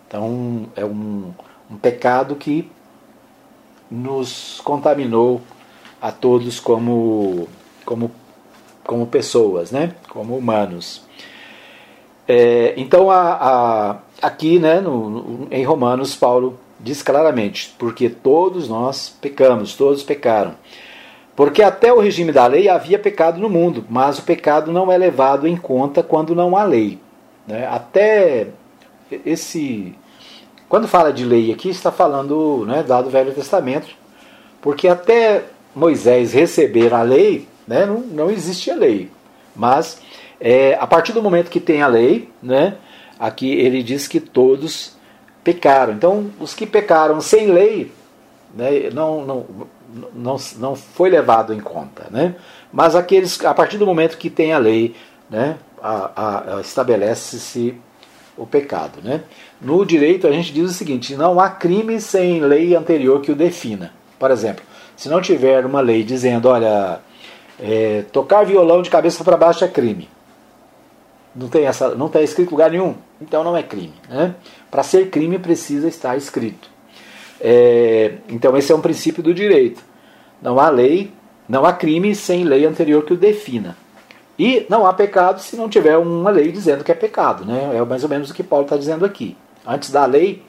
Então 0.08 0.68
é 0.76 0.86
um, 0.86 1.34
um 1.70 1.76
pecado 1.76 2.36
que 2.36 2.72
nos 3.92 4.62
contaminou 4.64 5.42
a 6.02 6.12
todos 6.12 6.60
como, 6.60 7.48
como, 7.86 8.12
como 8.86 9.08
pessoas, 9.08 9.72
né? 9.72 9.94
como 10.10 10.38
humanos. 10.38 11.04
É, 12.28 12.74
então, 12.78 13.12
a, 13.12 13.20
a, 13.22 13.98
aqui 14.22 14.60
né, 14.60 14.80
no, 14.80 15.10
no, 15.10 15.48
em 15.52 15.64
Romanos, 15.64 16.16
Paulo 16.16 16.60
diz 16.80 17.02
claramente: 17.02 17.74
porque 17.78 18.10
todos 18.10 18.68
nós 18.68 19.16
pecamos, 19.22 19.76
todos 19.76 20.04
pecaram. 20.04 20.56
Porque 21.36 21.64
até 21.64 21.92
o 21.92 22.00
regime 22.00 22.32
da 22.32 22.46
lei 22.46 22.70
havia 22.70 23.00
pecado 23.00 23.40
no 23.40 23.50
mundo, 23.50 23.84
mas 23.90 24.20
o 24.20 24.24
pecado 24.24 24.72
não 24.72 24.92
é 24.92 24.98
levado 24.98 25.48
em 25.48 25.58
conta 25.58 26.04
quando 26.04 26.36
não 26.36 26.56
há 26.56 26.64
lei. 26.64 27.00
Né? 27.48 27.68
Até 27.68 28.50
esse 29.26 29.96
quando 30.74 30.88
fala 30.88 31.14
de 31.14 31.24
lei 31.24 31.52
aqui, 31.52 31.70
está 31.70 31.92
falando 31.92 32.66
né, 32.66 32.82
dado 32.82 33.06
o 33.06 33.12
Velho 33.12 33.32
Testamento, 33.32 33.90
porque 34.60 34.88
até 34.88 35.44
Moisés 35.76 36.34
receber 36.34 36.92
a 36.96 37.04
lei, 37.04 37.48
né, 37.68 37.86
não, 37.86 38.00
não 38.00 38.32
existia 38.32 38.76
lei. 38.76 39.12
Mas 39.56 40.02
é, 40.46 40.78
a 40.78 40.86
partir 40.86 41.14
do 41.14 41.24
momento 41.24 41.50
que 41.50 41.62
tem 41.62 41.82
a 41.82 41.88
lei, 41.88 42.30
né, 42.44 42.76
aqui 43.18 43.50
ele 43.50 43.82
diz 43.82 44.10
que 44.10 44.20
todos 44.20 44.98
pecaram. 45.42 45.94
Então, 45.94 46.30
os 46.38 46.54
que 46.54 46.68
pecaram 46.68 47.22
sem 47.22 47.50
lei, 47.50 47.94
né, 48.54 48.90
não, 48.94 49.26
não, 49.26 49.46
não, 50.14 50.38
não 50.58 50.76
foi 50.76 51.10
levado 51.10 51.54
em 51.54 51.62
conta. 51.62 52.08
Né? 52.12 52.36
Mas 52.74 52.94
aqueles, 52.94 53.44
a 53.46 53.54
partir 53.54 53.78
do 53.78 53.86
momento 53.86 54.18
que 54.18 54.30
tem 54.30 54.52
a 54.52 54.58
lei, 54.58 54.94
né, 55.30 55.58
estabelece-se 56.60 57.78
o 58.36 58.46
pecado. 58.46 59.00
Né? 59.02 59.22
No 59.62 59.86
direito, 59.86 60.28
a 60.28 60.32
gente 60.34 60.52
diz 60.52 60.70
o 60.70 60.74
seguinte: 60.74 61.16
não 61.16 61.40
há 61.40 61.50
crime 61.50 62.02
sem 62.02 62.42
lei 62.42 62.76
anterior 62.76 63.22
que 63.22 63.32
o 63.32 63.36
defina. 63.36 63.94
Por 64.20 64.30
exemplo, 64.30 64.66
se 64.98 65.08
não 65.08 65.22
tiver 65.22 65.66
uma 65.66 65.80
lei 65.80 66.04
dizendo, 66.04 66.50
olha, 66.50 67.00
é, 67.58 68.04
tocar 68.12 68.44
violão 68.44 68.82
de 68.82 68.90
cabeça 68.90 69.24
para 69.24 69.38
baixo 69.38 69.64
é 69.64 69.70
crime. 69.70 70.10
Não 71.36 71.48
tem 71.48 71.66
essa, 71.66 71.96
não 71.96 72.08
está 72.08 72.22
escrito 72.22 72.50
em 72.50 72.52
lugar 72.52 72.72
nenhum, 72.72 72.96
então 73.20 73.44
não 73.44 73.58
é 73.58 73.64
crime. 73.64 73.94
Né? 74.08 74.36
Para 74.70 74.84
ser 74.84 75.10
crime 75.10 75.40
precisa 75.40 75.88
estar 75.88 76.16
escrito. 76.16 76.70
É, 77.42 78.16
então 78.30 78.56
esse 78.56 78.72
é 78.72 78.76
um 78.76 78.82
princípio 78.82 79.24
do 79.24 79.34
direito. 79.34 79.84
Não 80.42 80.60
há 80.60 80.70
lei, 80.70 81.12
não 81.50 81.66
há 81.66 81.74
crime 81.74 82.14
sem 82.16 82.44
lei 82.44 82.66
anterior 82.66 83.04
que 83.04 83.14
o 83.14 83.18
defina. 83.18 83.76
E 84.38 84.66
não 84.70 84.86
há 84.86 84.94
pecado 84.94 85.40
se 85.42 85.56
não 85.56 85.70
tiver 85.70 85.98
uma 85.98 86.30
lei 86.30 86.52
dizendo 86.52 86.84
que 86.84 86.92
é 86.92 86.96
pecado. 86.96 87.46
Né? 87.46 87.72
É 87.76 87.82
mais 87.84 88.04
ou 88.04 88.10
menos 88.10 88.30
o 88.30 88.34
que 88.34 88.44
Paulo 88.44 88.66
está 88.66 88.78
dizendo 88.78 89.06
aqui. 89.06 89.38
Antes 89.66 89.90
da 89.90 90.06
lei, 90.06 90.44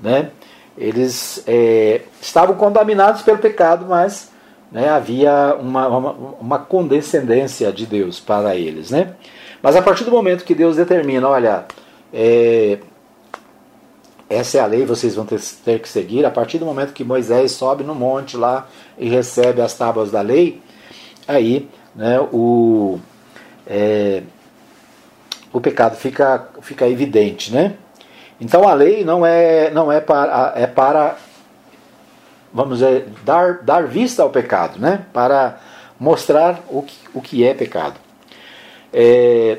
né, 0.00 0.30
eles 0.76 1.42
é, 1.46 2.02
estavam 2.20 2.56
contaminados 2.56 3.22
pelo 3.22 3.38
pecado, 3.38 3.86
mas 3.88 4.30
né, 4.70 4.88
havia 4.88 5.56
uma, 5.60 5.86
uma, 5.86 6.10
uma, 6.40 6.58
condescendência 6.58 7.72
de 7.72 7.86
Deus 7.86 8.18
para 8.18 8.56
eles. 8.56 8.90
Né? 8.90 9.14
Mas 9.62 9.76
a 9.76 9.82
partir 9.82 10.04
do 10.04 10.10
momento 10.10 10.44
que 10.44 10.54
Deus 10.54 10.76
determina, 10.76 11.28
olha, 11.28 11.64
é, 12.12 12.78
essa 14.28 14.58
é 14.58 14.60
a 14.60 14.66
lei, 14.66 14.84
vocês 14.84 15.14
vão 15.14 15.24
ter, 15.24 15.40
ter, 15.64 15.80
que 15.80 15.88
seguir, 15.88 16.24
a 16.24 16.30
partir 16.30 16.58
do 16.58 16.64
momento 16.64 16.92
que 16.92 17.04
Moisés 17.04 17.52
sobe 17.52 17.84
no 17.84 17.94
monte 17.94 18.36
lá 18.36 18.66
e 18.98 19.08
recebe 19.08 19.60
as 19.60 19.74
tábuas 19.74 20.10
da 20.10 20.20
lei, 20.20 20.60
aí 21.26 21.68
né, 21.94 22.20
o, 22.32 22.98
é, 23.66 24.22
o 25.52 25.60
pecado 25.60 25.96
fica, 25.96 26.48
fica 26.60 26.88
evidente, 26.88 27.52
né? 27.52 27.74
Então 28.40 28.68
a 28.68 28.74
lei 28.74 29.04
não 29.04 29.24
é, 29.24 29.70
não 29.70 29.90
é 29.90 30.00
para, 30.00 30.52
é 30.56 30.66
para 30.66 31.16
vamos 32.52 32.78
dizer, 32.78 33.08
dar, 33.22 33.62
dar 33.62 33.86
vista 33.86 34.22
ao 34.22 34.30
pecado, 34.30 34.78
né? 34.78 35.04
Para 35.12 35.58
mostrar 36.00 36.60
o 36.68 36.82
que, 36.82 36.96
o 37.12 37.20
que 37.20 37.44
é 37.44 37.52
pecado. 37.52 38.05
É, 38.98 39.58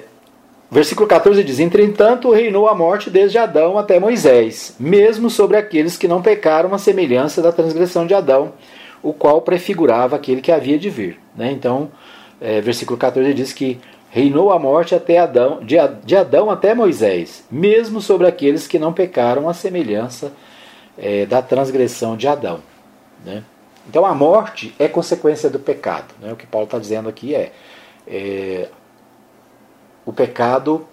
versículo 0.72 1.08
14 1.08 1.44
diz: 1.44 1.60
Entretanto, 1.60 2.32
reinou 2.32 2.68
a 2.68 2.74
morte 2.74 3.12
desde 3.12 3.38
Adão 3.38 3.78
até 3.78 4.00
Moisés, 4.00 4.76
mesmo 4.80 5.30
sobre 5.30 5.58
aqueles 5.58 5.96
que 5.96 6.08
não 6.08 6.24
pecaram 6.24 6.74
a 6.74 6.80
semelhança 6.80 7.40
da 7.40 7.52
transgressão 7.52 8.08
de 8.08 8.16
Adão, 8.16 8.54
o 9.04 9.14
qual 9.14 9.44
prefigurava 9.44 10.16
aquele 10.16 10.42
que 10.42 10.52
havia 10.52 10.80
de 10.80 10.90
vir. 10.90 11.20
Né? 11.36 11.52
Então, 11.52 11.92
é, 12.42 12.60
versículo 12.62 12.98
14 12.98 13.32
diz 13.36 13.54
que 13.54 13.80
reinou 14.10 14.52
a 14.52 14.58
morte 14.58 14.96
até 14.96 15.20
Adão, 15.20 15.60
de, 15.64 15.76
de 16.04 16.16
Adão 16.16 16.50
até 16.50 16.74
Moisés, 16.74 17.46
mesmo 17.52 18.02
sobre 18.02 18.26
aqueles 18.26 18.66
que 18.66 18.80
não 18.80 18.92
pecaram 18.92 19.48
a 19.48 19.54
semelhança 19.54 20.32
é, 20.98 21.28
da 21.28 21.44
transgressão 21.44 22.18
de 22.18 22.28
Adão. 22.28 22.60
Né? 23.24 23.44
Então 23.88 24.04
a 24.04 24.16
morte 24.16 24.74
é 24.80 24.88
consequência 24.88 25.48
do 25.48 25.60
pecado. 25.60 26.16
Né? 26.20 26.34
O 26.34 26.36
que 26.36 26.48
Paulo 26.48 26.66
está 26.66 26.80
dizendo 26.80 27.08
aqui 27.08 27.36
é, 27.36 27.52
é, 28.08 28.70
o 30.08 30.14
pecado 30.14 30.88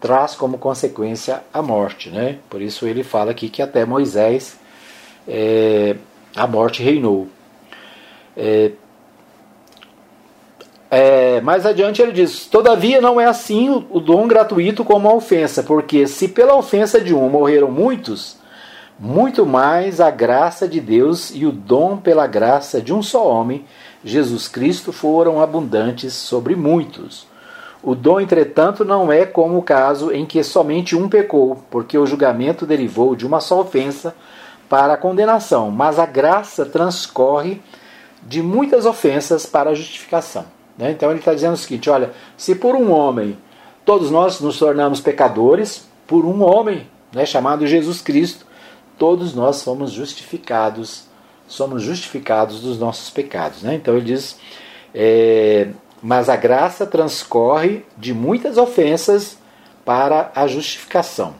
traz 0.00 0.34
como 0.34 0.56
consequência 0.56 1.42
a 1.52 1.60
morte. 1.60 2.08
Né? 2.08 2.38
Por 2.48 2.62
isso 2.62 2.86
ele 2.86 3.04
fala 3.04 3.30
aqui 3.30 3.50
que 3.50 3.60
até 3.60 3.84
Moisés 3.84 4.58
é, 5.28 5.96
a 6.34 6.46
morte 6.46 6.82
reinou. 6.82 7.28
É, 8.34 8.72
é, 10.90 11.40
mais 11.42 11.66
adiante 11.66 12.00
ele 12.00 12.12
diz: 12.12 12.46
Todavia 12.46 13.02
não 13.02 13.20
é 13.20 13.26
assim 13.26 13.68
o, 13.68 13.86
o 13.90 14.00
dom 14.00 14.26
gratuito 14.26 14.82
como 14.82 15.08
a 15.08 15.14
ofensa, 15.14 15.62
porque 15.62 16.06
se 16.06 16.28
pela 16.28 16.54
ofensa 16.56 17.00
de 17.00 17.14
um 17.14 17.28
morreram 17.28 17.70
muitos, 17.70 18.38
muito 18.98 19.44
mais 19.44 20.00
a 20.00 20.10
graça 20.10 20.66
de 20.66 20.80
Deus 20.80 21.30
e 21.34 21.44
o 21.44 21.52
dom 21.52 21.98
pela 21.98 22.26
graça 22.26 22.80
de 22.80 22.94
um 22.94 23.02
só 23.02 23.28
homem, 23.28 23.66
Jesus 24.02 24.48
Cristo, 24.48 24.90
foram 24.90 25.42
abundantes 25.42 26.14
sobre 26.14 26.56
muitos. 26.56 27.33
O 27.86 27.94
dom, 27.94 28.18
entretanto, 28.18 28.82
não 28.82 29.12
é 29.12 29.26
como 29.26 29.58
o 29.58 29.62
caso 29.62 30.10
em 30.10 30.24
que 30.24 30.42
somente 30.42 30.96
um 30.96 31.06
pecou, 31.06 31.62
porque 31.70 31.98
o 31.98 32.06
julgamento 32.06 32.64
derivou 32.64 33.14
de 33.14 33.26
uma 33.26 33.40
só 33.40 33.60
ofensa 33.60 34.14
para 34.70 34.94
a 34.94 34.96
condenação, 34.96 35.70
mas 35.70 35.98
a 35.98 36.06
graça 36.06 36.64
transcorre 36.64 37.60
de 38.22 38.40
muitas 38.40 38.86
ofensas 38.86 39.44
para 39.44 39.68
a 39.68 39.74
justificação. 39.74 40.46
Né? 40.78 40.92
Então 40.92 41.10
ele 41.10 41.18
está 41.18 41.34
dizendo 41.34 41.52
o 41.52 41.58
seguinte: 41.58 41.90
olha, 41.90 42.12
se 42.38 42.54
por 42.54 42.74
um 42.74 42.90
homem 42.90 43.36
todos 43.84 44.10
nós 44.10 44.40
nos 44.40 44.58
tornamos 44.58 45.02
pecadores, 45.02 45.86
por 46.06 46.24
um 46.24 46.42
homem 46.42 46.88
né, 47.12 47.26
chamado 47.26 47.66
Jesus 47.66 48.00
Cristo, 48.00 48.46
todos 48.98 49.34
nós 49.34 49.62
fomos 49.62 49.92
justificados, 49.92 51.04
somos 51.46 51.82
justificados 51.82 52.60
dos 52.60 52.78
nossos 52.78 53.10
pecados. 53.10 53.62
Né? 53.62 53.74
Então 53.74 53.94
ele 53.94 54.06
diz: 54.06 54.38
é, 54.94 55.68
mas 56.04 56.28
a 56.28 56.36
graça 56.36 56.84
transcorre 56.84 57.82
de 57.96 58.12
muitas 58.12 58.58
ofensas 58.58 59.38
para 59.86 60.30
a 60.34 60.46
justificação. 60.46 61.34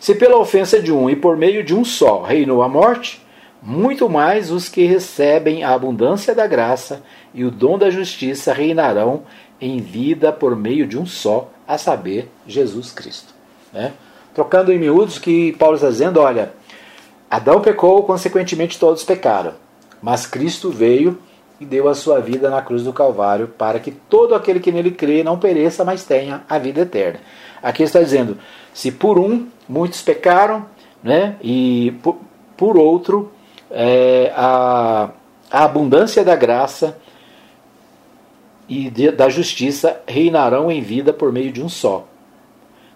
Se 0.00 0.14
pela 0.14 0.38
ofensa 0.38 0.80
de 0.80 0.90
um 0.90 1.10
e 1.10 1.14
por 1.14 1.36
meio 1.36 1.62
de 1.62 1.74
um 1.74 1.84
só 1.84 2.22
reinou 2.22 2.62
a 2.62 2.68
morte, 2.68 3.22
muito 3.62 4.08
mais 4.08 4.50
os 4.50 4.70
que 4.70 4.86
recebem 4.86 5.64
a 5.64 5.74
abundância 5.74 6.34
da 6.34 6.46
graça 6.46 7.02
e 7.34 7.44
o 7.44 7.50
dom 7.50 7.76
da 7.76 7.90
justiça 7.90 8.54
reinarão 8.54 9.24
em 9.60 9.80
vida 9.80 10.32
por 10.32 10.56
meio 10.56 10.86
de 10.86 10.98
um 10.98 11.04
só, 11.04 11.50
a 11.68 11.76
saber, 11.76 12.30
Jesus 12.46 12.92
Cristo. 12.92 13.34
Né? 13.70 13.92
Trocando 14.34 14.72
em 14.72 14.78
miúdos 14.78 15.18
que 15.18 15.52
Paulo 15.58 15.76
está 15.76 15.90
dizendo, 15.90 16.20
olha, 16.20 16.54
Adão 17.30 17.60
pecou, 17.60 18.02
consequentemente 18.04 18.78
todos 18.78 19.04
pecaram, 19.04 19.52
mas 20.00 20.26
Cristo 20.26 20.70
veio 20.70 21.18
e 21.60 21.64
deu 21.64 21.88
a 21.88 21.94
sua 21.94 22.20
vida 22.20 22.50
na 22.50 22.60
cruz 22.60 22.82
do 22.82 22.92
Calvário 22.92 23.48
para 23.48 23.80
que 23.80 23.90
todo 23.90 24.34
aquele 24.34 24.60
que 24.60 24.70
nele 24.70 24.90
crê 24.90 25.22
não 25.24 25.38
pereça, 25.38 25.84
mas 25.84 26.04
tenha 26.04 26.42
a 26.48 26.58
vida 26.58 26.82
eterna. 26.82 27.20
Aqui 27.62 27.82
está 27.82 28.00
dizendo, 28.00 28.38
se 28.72 28.92
por 28.92 29.18
um 29.18 29.46
muitos 29.68 30.02
pecaram, 30.02 30.66
né, 31.02 31.36
e 31.42 31.94
por, 32.02 32.18
por 32.56 32.76
outro 32.76 33.32
é, 33.70 34.32
a, 34.36 35.10
a 35.50 35.64
abundância 35.64 36.24
da 36.24 36.34
graça 36.34 36.98
e 38.68 38.90
de, 38.90 39.10
da 39.10 39.28
justiça 39.28 40.00
reinarão 40.06 40.70
em 40.70 40.80
vida 40.80 41.12
por 41.12 41.32
meio 41.32 41.52
de 41.52 41.62
um 41.62 41.68
só. 41.68 42.06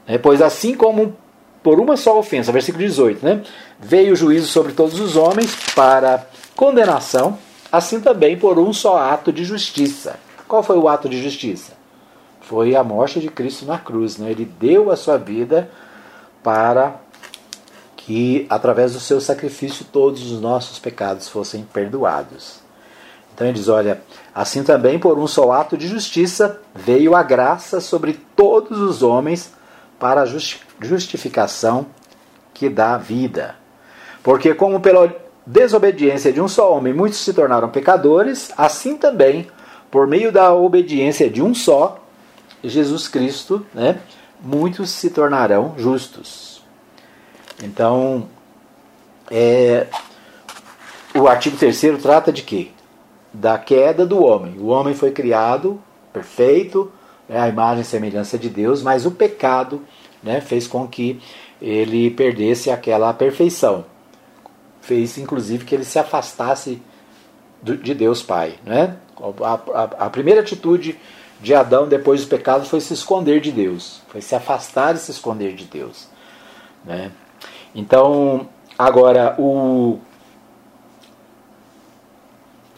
É, 0.07 0.19
pois 0.19 0.43
assim 0.43 0.75
como 0.75 1.17
por 1.63 1.79
uma 1.79 1.97
só 1.97 2.19
ofensa, 2.19 2.53
versículo 2.53 2.85
18, 2.85 3.25
né, 3.25 3.43
veio 3.79 4.13
o 4.13 4.17
juízo 4.17 4.47
sobre 4.47 4.73
todos 4.73 4.99
os 4.99 5.17
homens 5.17 5.55
para 5.75 6.27
condenação, 6.57 7.39
assim 7.71 8.01
também 8.01 8.39
por 8.39 8.59
um 8.59 8.73
só 8.73 8.99
ato 8.99 9.33
de 9.33 9.45
justiça. 9.45 10.19
Qual 10.47 10.63
foi 10.63 10.77
o 10.77 10.89
ato 10.89 11.09
de 11.09 11.23
justiça? 11.23 11.73
Foi 12.41 12.75
a 12.75 12.83
morte 12.83 13.21
de 13.21 13.29
Cristo 13.29 13.65
na 13.65 13.79
cruz. 13.79 14.19
Né? 14.19 14.31
Ele 14.31 14.45
deu 14.45 14.91
a 14.91 14.97
sua 14.97 15.17
vida 15.17 15.71
para 16.43 16.97
que, 17.97 18.47
através 18.51 18.95
do 18.95 19.01
seu 19.01 19.21
sacrifício, 19.21 19.87
todos 19.93 20.33
os 20.33 20.41
nossos 20.41 20.79
pecados 20.79 21.29
fossem 21.29 21.63
perdoados. 21.63 22.61
Então 23.33 23.47
ele 23.47 23.57
diz: 23.57 23.69
olha, 23.69 24.03
assim 24.35 24.65
também 24.65 24.99
por 24.99 25.19
um 25.19 25.27
só 25.27 25.53
ato 25.53 25.77
de 25.77 25.87
justiça 25.87 26.61
veio 26.75 27.15
a 27.15 27.23
graça 27.23 27.81
sobre 27.81 28.15
todos 28.35 28.79
os 28.81 29.03
homens 29.03 29.53
para 29.99 30.23
a 30.23 30.27
justificação 30.81 31.87
que 32.53 32.69
dá 32.69 32.97
vida. 32.99 33.55
Porque, 34.23 34.55
como 34.55 34.81
pela 34.81 35.15
desobediência 35.47 36.33
de 36.33 36.41
um 36.41 36.49
só 36.49 36.77
homem 36.77 36.93
muitos 36.93 37.19
se 37.19 37.33
tornaram 37.33 37.69
pecadores, 37.69 38.53
assim 38.57 38.97
também, 38.97 39.47
por 39.91 40.07
meio 40.07 40.31
da 40.31 40.53
obediência 40.55 41.29
de 41.29 41.43
um 41.43 41.55
só, 41.55 41.99
Jesus 42.63 43.09
Cristo, 43.09 43.65
né, 43.75 44.01
muitos 44.41 44.91
se 44.91 45.11
tornarão 45.11 45.75
justos. 45.77 46.63
Então, 47.63 48.29
é, 49.31 49.87
o 51.15 51.27
artigo 51.27 51.57
3 51.57 52.01
trata 52.01 52.33
de 52.33 52.43
quê? 52.43 52.69
da 53.33 53.57
queda 53.59 54.05
do 54.05 54.23
homem. 54.23 54.59
O 54.59 54.67
homem 54.67 54.95
foi 54.95 55.13
criado 55.13 55.81
perfeito, 56.13 56.91
né, 57.29 57.41
a 57.41 57.49
imagem 57.49 57.83
e 57.83 57.85
semelhança 57.85 58.39
de 58.39 58.49
Deus, 58.49 58.83
mas 58.83 59.07
o 59.07 59.11
pecado 59.11 59.83
né, 60.23 60.41
fez 60.41 60.67
com 60.67 60.87
que 60.87 61.21
ele 61.61 62.11
perdesse 62.11 62.71
aquela 62.71 63.13
perfeição. 63.13 63.85
Fez 64.81 65.19
inclusive 65.19 65.65
que 65.65 65.75
ele 65.75 65.85
se 65.85 65.99
afastasse 65.99 66.81
de 67.63 67.95
Deus 67.95 68.23
Pai. 68.23 68.59
Né? 68.65 68.97
A, 69.43 69.53
a, 69.55 70.07
a 70.07 70.11
primeira 70.11 70.41
atitude 70.41 70.99
de 71.41 71.55
Adão 71.55 71.89
depois 71.89 72.23
do 72.23 72.29
pecado 72.29 72.67
foi 72.67 72.81
se 72.81 72.93
esconder 72.93 73.41
de 73.41 73.51
Deus, 73.51 74.03
foi 74.09 74.21
se 74.21 74.35
afastar 74.35 74.95
e 74.95 74.99
se 74.99 75.11
esconder 75.11 75.55
de 75.55 75.65
Deus. 75.65 76.09
Né? 76.85 77.11
Então, 77.75 78.49
agora, 78.79 79.35
o, 79.39 79.99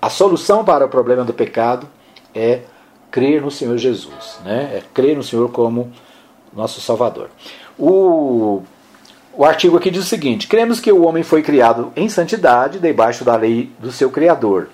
a 0.01 0.11
solução 0.11 0.65
para 0.65 0.85
o 0.85 0.89
problema 0.89 1.25
do 1.25 1.35
pecado 1.35 1.89
é 2.35 2.63
crer 3.11 3.43
no 3.43 3.51
Senhor 3.51 3.77
Jesus, 3.77 4.39
né? 4.45 4.77
é 4.77 4.83
crer 4.95 5.17
no 5.17 5.23
Senhor 5.23 5.51
como 5.51 5.93
nosso 6.53 6.81
Salvador. 6.81 7.31
O, 7.79 8.63
o 9.35 9.45
artigo 9.45 9.77
aqui 9.77 9.91
diz 9.91 10.05
o 10.05 10.09
seguinte: 10.09 10.47
cremos 10.47 10.81
que 10.81 10.93
o 10.93 11.05
homem 11.05 11.23
foi 11.23 11.43
criado 11.43 11.93
em 11.97 12.09
santidade, 12.09 12.79
debaixo 12.79 13.25
da 13.25 13.37
lei 13.37 13.71
do 13.79 13.93
seu 13.93 14.11
Criador, 14.11 14.69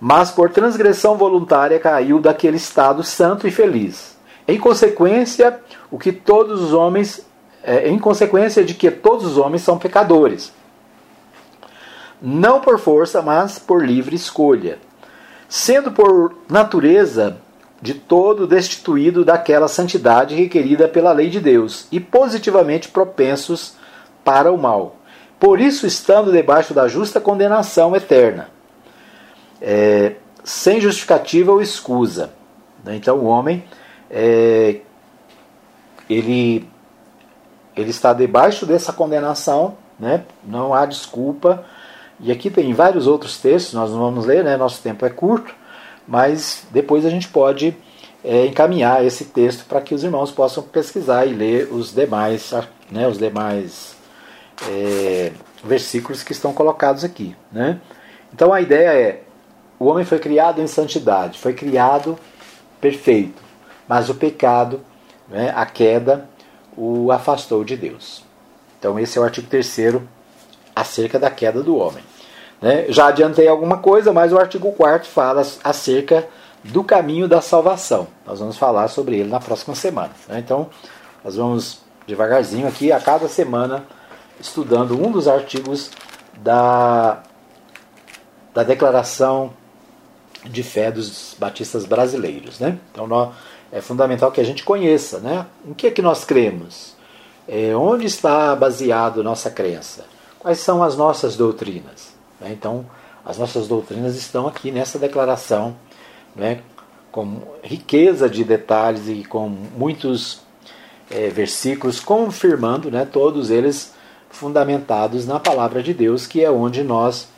mas 0.00 0.30
por 0.30 0.50
transgressão 0.50 1.16
voluntária 1.16 1.78
caiu 1.78 2.20
daquele 2.20 2.56
estado 2.56 3.02
santo 3.02 3.46
e 3.46 3.50
feliz. 3.50 4.16
Em 4.48 4.58
consequência, 4.58 5.60
o 5.90 5.98
que 5.98 6.12
todos 6.12 6.60
os 6.60 6.72
homens, 6.72 7.24
é, 7.62 7.88
em 7.88 7.98
consequência 7.98 8.64
de 8.64 8.74
que 8.74 8.90
todos 8.90 9.26
os 9.26 9.38
homens 9.38 9.62
são 9.62 9.78
pecadores 9.78 10.52
não 12.20 12.60
por 12.60 12.78
força, 12.78 13.22
mas 13.22 13.58
por 13.58 13.84
livre 13.84 14.14
escolha, 14.14 14.78
sendo 15.48 15.90
por 15.90 16.34
natureza 16.48 17.38
de 17.80 17.94
todo 17.94 18.46
destituído 18.46 19.24
daquela 19.24 19.66
santidade 19.66 20.34
requerida 20.34 20.86
pela 20.86 21.12
lei 21.12 21.30
de 21.30 21.40
Deus 21.40 21.86
e 21.90 21.98
positivamente 21.98 22.88
propensos 22.88 23.74
para 24.24 24.52
o 24.52 24.58
mal. 24.58 24.96
Por 25.38 25.60
isso, 25.60 25.86
estando 25.86 26.30
debaixo 26.30 26.74
da 26.74 26.86
justa 26.86 27.20
condenação 27.20 27.96
eterna, 27.96 28.48
é, 29.60 30.16
sem 30.44 30.80
justificativa 30.80 31.52
ou 31.52 31.62
escusa. 31.62 32.30
Né? 32.84 32.96
Então, 32.96 33.18
o 33.18 33.24
homem 33.24 33.64
é, 34.10 34.80
ele, 36.08 36.68
ele 37.76 37.90
está 37.90 38.12
debaixo 38.12 38.66
dessa 38.66 38.92
condenação, 38.92 39.76
né? 39.98 40.24
não 40.44 40.74
há 40.74 40.84
desculpa 40.84 41.64
e 42.18 42.30
aqui 42.30 42.50
tem 42.50 42.74
vários 42.74 43.06
outros 43.06 43.38
textos, 43.38 43.72
nós 43.72 43.90
não 43.90 44.00
vamos 44.00 44.26
ler, 44.26 44.44
né? 44.44 44.56
nosso 44.56 44.82
tempo 44.82 45.06
é 45.06 45.10
curto, 45.10 45.54
mas 46.06 46.66
depois 46.70 47.06
a 47.06 47.10
gente 47.10 47.28
pode 47.28 47.74
é, 48.22 48.46
encaminhar 48.46 49.04
esse 49.04 49.26
texto 49.26 49.64
para 49.64 49.80
que 49.80 49.94
os 49.94 50.04
irmãos 50.04 50.30
possam 50.30 50.62
pesquisar 50.62 51.24
e 51.24 51.32
ler 51.32 51.72
os 51.72 51.94
demais, 51.94 52.52
né, 52.90 53.08
os 53.08 53.18
demais 53.18 53.89
é, 54.68 55.32
versículos 55.64 56.22
que 56.22 56.32
estão 56.32 56.52
colocados 56.52 57.04
aqui. 57.04 57.36
Né? 57.52 57.80
Então 58.32 58.52
a 58.52 58.60
ideia 58.60 58.90
é: 58.90 59.22
o 59.78 59.86
homem 59.86 60.04
foi 60.04 60.18
criado 60.18 60.60
em 60.60 60.66
santidade, 60.66 61.38
foi 61.38 61.54
criado 61.54 62.18
perfeito, 62.80 63.42
mas 63.88 64.08
o 64.08 64.14
pecado, 64.14 64.80
né, 65.28 65.52
a 65.54 65.66
queda, 65.66 66.28
o 66.76 67.10
afastou 67.12 67.64
de 67.64 67.76
Deus. 67.76 68.24
Então 68.78 68.98
esse 68.98 69.18
é 69.18 69.20
o 69.20 69.24
artigo 69.24 69.46
3 69.48 70.00
acerca 70.74 71.18
da 71.18 71.30
queda 71.30 71.62
do 71.62 71.76
homem. 71.76 72.02
Né? 72.60 72.86
Já 72.88 73.06
adiantei 73.06 73.48
alguma 73.48 73.78
coisa, 73.78 74.12
mas 74.12 74.32
o 74.32 74.38
artigo 74.38 74.72
4 74.72 75.08
fala 75.08 75.42
acerca 75.64 76.26
do 76.62 76.84
caminho 76.84 77.26
da 77.26 77.40
salvação. 77.40 78.06
Nós 78.26 78.38
vamos 78.38 78.56
falar 78.56 78.88
sobre 78.88 79.18
ele 79.18 79.30
na 79.30 79.40
próxima 79.40 79.74
semana. 79.74 80.10
Né? 80.28 80.38
Então, 80.38 80.68
nós 81.24 81.36
vamos 81.36 81.80
devagarzinho 82.06 82.66
aqui, 82.66 82.92
a 82.92 83.00
cada 83.00 83.28
semana, 83.28 83.84
estudando 84.40 85.00
um 85.00 85.12
dos 85.12 85.28
artigos 85.28 85.90
da, 86.38 87.22
da 88.54 88.62
Declaração 88.62 89.52
de 90.44 90.62
Fé 90.62 90.90
dos 90.90 91.36
Batistas 91.38 91.84
Brasileiros. 91.84 92.58
Né? 92.58 92.78
Então, 92.90 93.06
nós, 93.06 93.34
é 93.70 93.80
fundamental 93.80 94.32
que 94.32 94.40
a 94.40 94.44
gente 94.44 94.64
conheça 94.64 95.18
né? 95.20 95.46
em 95.64 95.74
que, 95.74 95.86
é 95.86 95.90
que 95.90 96.02
nós 96.02 96.24
cremos, 96.24 96.94
é, 97.46 97.74
onde 97.76 98.06
está 98.06 98.54
baseado 98.56 99.22
nossa 99.22 99.50
crença, 99.50 100.06
quais 100.38 100.58
são 100.58 100.82
as 100.82 100.96
nossas 100.96 101.36
doutrinas. 101.36 102.14
Né? 102.40 102.50
Então, 102.52 102.86
as 103.24 103.38
nossas 103.38 103.68
doutrinas 103.68 104.16
estão 104.16 104.48
aqui 104.48 104.70
nessa 104.70 104.98
declaração, 104.98 105.76
né? 106.34 106.62
com 107.12 107.42
riqueza 107.62 108.30
de 108.30 108.44
detalhes 108.44 109.08
e 109.08 109.24
com 109.24 109.48
muitos 109.48 110.40
é, 111.10 111.28
versículos 111.28 112.00
confirmando, 112.00 112.90
né? 112.90 113.04
todos 113.04 113.50
eles 113.50 113.92
fundamentados 114.30 115.26
na 115.26 115.38
palavra 115.38 115.82
de 115.82 115.92
Deus, 115.92 116.26
que 116.26 116.42
é 116.42 116.50
onde 116.50 116.82
nós, 116.82 117.28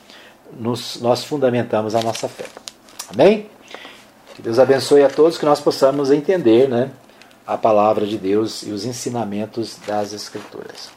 nos, 0.52 1.00
nós 1.00 1.24
fundamentamos 1.24 1.94
a 1.94 2.02
nossa 2.02 2.28
fé. 2.28 2.44
Amém? 3.12 3.48
Que 4.34 4.42
Deus 4.42 4.58
abençoe 4.58 5.02
a 5.02 5.08
todos, 5.08 5.36
que 5.36 5.44
nós 5.44 5.60
possamos 5.60 6.10
entender 6.10 6.68
né, 6.68 6.90
a 7.46 7.58
palavra 7.58 8.06
de 8.06 8.16
Deus 8.16 8.62
e 8.62 8.70
os 8.70 8.84
ensinamentos 8.84 9.78
das 9.86 10.12
Escrituras. 10.12 10.90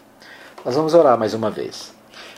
Nós 0.64 0.76
vamos 0.76 0.94
orar 0.94 1.18
mais 1.18 1.34
uma 1.34 1.50
vez. 1.50 1.94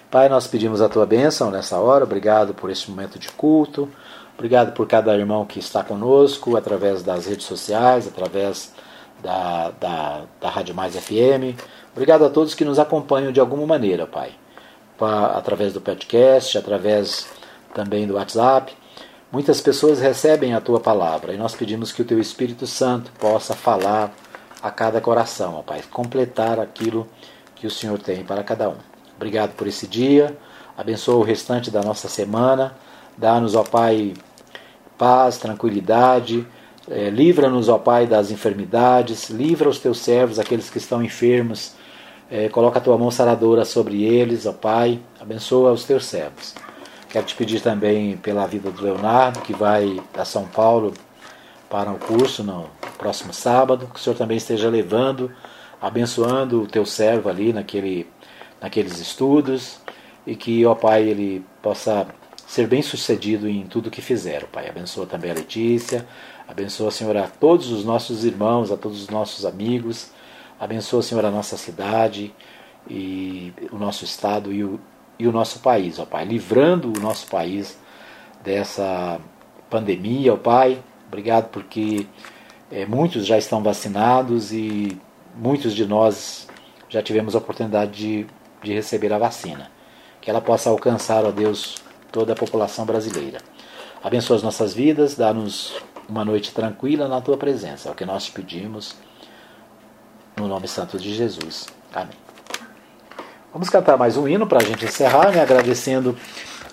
Pai, 0.10 0.30
nós 0.30 0.48
pedimos 0.48 0.82
a 0.82 0.88
tua 0.88 1.06
bênção 1.06 1.52
nessa 1.52 1.78
hora, 1.78 2.06
obrigado 2.06 2.54
por 2.54 2.70
esse 2.70 2.90
momento 2.90 3.20
de 3.20 3.30
culto, 3.30 3.90
obrigado 4.36 4.72
por 4.74 4.88
cada 4.88 5.16
irmão 5.16 5.46
que 5.46 5.60
está 5.60 5.84
conosco 5.84 6.56
através 6.56 7.04
das 7.04 7.26
redes 7.26 7.46
sociais, 7.46 8.08
através 8.08 8.72
da, 9.22 9.72
da, 9.80 10.22
da 10.40 10.50
Rádio 10.50 10.74
Mais 10.74 10.96
FM. 10.96 11.60
Obrigado 11.98 12.24
a 12.26 12.30
todos 12.30 12.54
que 12.54 12.64
nos 12.64 12.78
acompanham 12.78 13.32
de 13.32 13.40
alguma 13.40 13.66
maneira, 13.66 14.06
Pai. 14.06 14.30
pa- 15.00 15.32
através 15.36 15.74
do 15.74 15.82
podcast, 15.82 16.56
através 16.60 17.28
também 17.74 18.06
do 18.06 18.14
WhatsApp. 18.14 18.72
Muitas 19.32 19.60
pessoas 19.62 20.00
recebem 20.00 20.54
a 20.54 20.62
tua 20.62 20.80
palavra 20.80 21.34
e 21.34 21.38
nós 21.38 21.56
pedimos 21.56 21.92
que 21.92 22.04
o 22.04 22.06
teu 22.06 22.20
Espírito 22.20 22.68
Santo 22.68 23.12
possa 23.20 23.56
falar 23.56 24.14
a 24.62 24.70
cada 24.70 25.02
coração, 25.02 25.56
ó 25.56 25.62
Pai, 25.64 25.82
completar 25.92 26.60
aquilo 26.60 27.08
que 27.56 27.66
o 27.66 27.72
Senhor 27.72 27.98
tem 27.98 28.24
para 28.24 28.44
cada 28.44 28.70
um. 28.70 28.76
Obrigado 29.16 29.54
por 29.56 29.66
esse 29.68 29.88
dia, 29.88 30.38
abençoa 30.78 31.16
o 31.16 31.24
restante 31.24 31.72
da 31.72 31.82
nossa 31.82 32.08
semana, 32.08 32.76
dá-nos, 33.18 33.56
ó 33.56 33.64
Pai, 33.64 34.14
paz, 35.00 35.38
tranquilidade, 35.38 36.46
eh, 36.90 37.10
livra-nos, 37.10 37.70
ó 37.70 37.78
Pai, 37.80 38.06
das 38.08 38.30
enfermidades, 38.32 39.30
livra 39.32 39.68
os 39.68 39.80
teus 39.80 39.98
servos, 40.00 40.38
aqueles 40.40 40.70
que 40.70 40.78
estão 40.78 41.04
enfermos, 41.04 41.74
eh, 42.30 42.50
coloca 42.50 42.80
a 42.80 42.82
tua 42.82 42.98
mão 42.98 43.10
saradora 43.10 43.64
sobre 43.66 44.04
eles, 44.04 44.46
ó 44.46 44.54
Pai, 44.54 45.00
abençoa 45.20 45.72
os 45.72 45.84
teus 45.84 46.06
servos. 46.06 46.54
Quero 47.10 47.26
te 47.26 47.36
pedir 47.36 47.62
também 47.62 48.18
pela 48.18 48.46
vida 48.46 48.70
do 48.70 48.82
Leonardo, 48.82 49.40
que 49.42 49.54
vai 49.54 50.00
a 50.16 50.26
São 50.26 50.46
Paulo 50.46 50.94
para 51.70 51.92
o 51.92 51.98
curso 51.98 52.44
no 52.44 52.70
próximo 52.98 53.34
sábado, 53.34 53.88
que 53.94 54.00
o 54.00 54.04
Senhor 54.04 54.16
também 54.16 54.38
esteja 54.38 54.70
levando, 54.70 55.32
abençoando 55.82 56.64
o 56.64 56.68
teu 56.68 56.86
servo 56.86 57.30
ali 57.30 57.54
naquele, 57.54 58.08
naqueles 58.62 59.00
estudos, 59.00 59.80
e 60.26 60.36
que, 60.36 60.66
ó 60.66 60.76
Pai, 60.76 61.04
ele 61.04 61.46
possa 61.62 62.08
ser 62.46 62.68
bem 62.68 62.82
sucedido 62.82 63.48
em 63.48 63.64
tudo 63.64 63.92
que 63.92 64.02
fizer, 64.02 64.44
ó 64.44 64.48
Pai. 64.48 64.70
Abençoa 64.70 65.06
também 65.06 65.32
a 65.32 65.34
Letícia, 65.34 66.06
abençoa, 66.48 66.92
Senhor, 66.92 67.16
a 67.16 67.28
todos 67.28 67.72
os 67.72 67.86
nossos 67.86 68.26
irmãos, 68.26 68.72
a 68.72 68.78
todos 68.78 69.02
os 69.02 69.10
nossos 69.10 69.46
amigos, 69.46 70.12
abençoa, 70.60 71.02
Senhor, 71.02 71.24
a 71.26 71.32
nossa 71.32 71.58
cidade 71.58 72.34
e 72.90 73.54
o 73.72 73.78
nosso 73.78 74.06
estado 74.06 74.52
e 74.52 74.64
o, 74.64 74.80
e 75.20 75.28
o 75.28 75.32
nosso 75.32 75.60
país, 75.60 76.00
ó 76.00 76.06
Pai, 76.06 76.26
livrando 76.26 76.90
o 76.98 77.02
nosso 77.02 77.28
país 77.28 77.78
dessa 78.44 79.20
pandemia, 79.70 80.34
ó 80.34 80.38
Pai. 80.38 80.82
Obrigado 81.08 81.50
porque 81.50 82.08
eh, 82.72 82.86
muitos 82.86 83.26
já 83.26 83.38
estão 83.38 83.64
vacinados 83.64 84.52
e 84.52 84.98
muitos 85.36 85.74
de 85.74 85.86
nós 85.86 86.48
já 86.90 87.02
tivemos 87.02 87.36
a 87.36 87.40
oportunidade 87.40 87.92
de, 87.92 88.28
de 88.62 88.74
receber 88.74 89.12
a 89.14 89.18
vacina. 89.18 89.72
Que 90.22 90.30
ela 90.30 90.42
possa 90.42 90.70
alcançar, 90.70 91.26
ó 91.26 91.32
Deus, 91.32 91.76
toda 92.12 92.34
a 92.34 92.36
população 92.36 92.86
brasileira. 92.86 93.40
Abençoa 94.04 94.38
as 94.38 94.44
nossas 94.44 94.74
vidas, 94.74 95.16
dá-nos 95.16 95.76
uma 96.08 96.24
noite 96.24 96.54
tranquila 96.54 97.08
na 97.08 97.22
tua 97.22 97.38
presença. 97.38 97.90
É 97.90 97.92
o 97.92 97.96
que 97.96 98.06
nós 98.06 98.26
te 98.26 98.32
pedimos, 98.32 98.96
no 100.38 100.48
nome 100.48 100.68
santo 100.68 100.98
de 101.00 101.14
Jesus. 101.14 101.68
Amém. 101.94 102.16
Vamos 103.52 103.70
cantar 103.70 103.98
mais 103.98 104.18
um 104.18 104.28
hino 104.28 104.46
para 104.46 104.60
a 104.60 104.64
gente 104.64 104.86
encerrar, 104.86 105.32
né? 105.32 105.42
agradecendo 105.42 106.16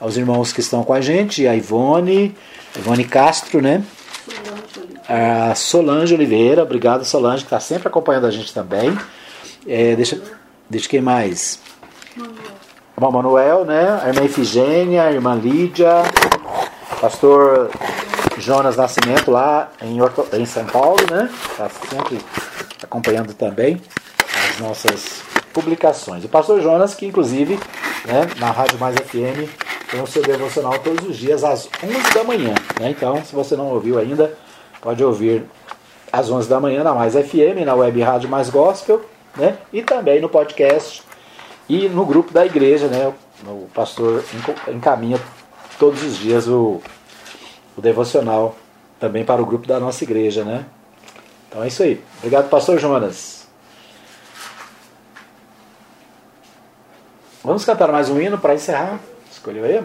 aos 0.01 0.17
irmãos 0.17 0.53
que 0.53 0.61
estão 0.61 0.83
com 0.85 0.93
a 0.93 1.01
gente, 1.01 1.47
a 1.47 1.55
Ivone, 1.55 2.37
Ivone 2.77 3.05
Castro, 3.05 3.63
né? 3.63 3.83
A 5.09 5.55
Solange 5.55 6.15
Oliveira, 6.15 6.63
obrigado 6.63 7.05
Solange, 7.05 7.39
que 7.43 7.47
está 7.47 7.61
sempre 7.61 7.89
acompanhando 7.89 8.27
a 8.27 8.31
gente 8.31 8.53
também. 8.53 8.97
É, 9.67 9.95
deixa, 9.97 10.21
deixa 10.69 10.89
quem 10.89 11.01
mais? 11.01 11.59
Irmão 12.97 13.13
Manuel, 13.13 13.65
né? 13.65 14.01
A 14.03 14.09
irmã 14.09 14.25
Efigênia, 14.25 15.05
a 15.05 15.13
irmã 15.13 15.35
Lídia, 15.35 15.91
pastor 17.01 17.71
Jonas 18.39 18.77
Nascimento 18.77 19.31
lá 19.31 19.71
em, 19.81 20.01
Orto- 20.03 20.27
em 20.35 20.45
São 20.45 20.65
Paulo, 20.67 20.99
né? 21.11 21.31
Está 21.51 21.69
sempre 21.69 22.19
acompanhando 22.95 23.35
também 23.35 23.81
as 24.51 24.61
nossas 24.61 25.23
publicações. 25.53 26.25
O 26.25 26.29
pastor 26.29 26.61
Jonas, 26.61 26.95
que 26.95 27.05
inclusive 27.05 27.59
né, 28.05 28.29
na 28.39 28.53
Rádio 28.53 28.79
Mais 28.79 28.95
FM 28.95 29.51
tem 29.91 30.01
o 30.01 30.07
seu 30.07 30.23
devocional 30.23 30.79
todos 30.79 31.09
os 31.09 31.17
dias 31.17 31.43
às 31.43 31.69
11 31.83 32.15
da 32.15 32.23
manhã. 32.23 32.55
Né? 32.79 32.91
Então, 32.91 33.25
se 33.25 33.35
você 33.35 33.57
não 33.57 33.67
ouviu 33.67 33.99
ainda, 33.99 34.37
pode 34.81 35.03
ouvir 35.03 35.45
às 36.13 36.31
11 36.31 36.49
da 36.49 36.61
manhã 36.61 36.85
na 36.85 36.95
Mais 36.95 37.15
FM, 37.15 37.65
na 37.67 37.75
Web 37.75 38.01
Rádio 38.01 38.29
Mais 38.29 38.49
Gospel, 38.49 39.05
né? 39.37 39.59
e 39.73 39.83
também 39.83 40.21
no 40.21 40.29
podcast 40.29 41.03
e 41.69 41.89
no 41.89 42.07
grupo 42.07 42.33
da 42.33 42.47
igreja. 42.47 42.87
Né? 42.87 43.13
O 43.45 43.69
pastor 43.75 44.25
encaminha 44.69 45.21
todos 45.81 46.03
os 46.05 46.17
dias 46.17 46.47
o, 46.47 46.81
o 47.77 47.81
devocional 47.81 48.55
também 49.01 49.25
para 49.25 49.43
o 49.43 49.47
grupo 49.47 49.67
da 49.67 49.81
nossa 49.81 50.05
igreja. 50.05 50.45
Né? 50.45 50.65
Então 51.55 51.63
é 51.63 51.69
isso 51.69 51.85
aí. 51.85 52.03
Obrigado, 52.19 52.51
pastor 52.51 52.81
Jonas. 52.81 53.47
Vamos 57.45 57.65
cantar 57.65 57.93
mais 57.93 58.11
um 58.11 58.21
hino 58.21 58.37
para 58.37 58.55
encerrar. 58.55 58.99
Escolheu 59.31 59.65
aí? 59.65 59.81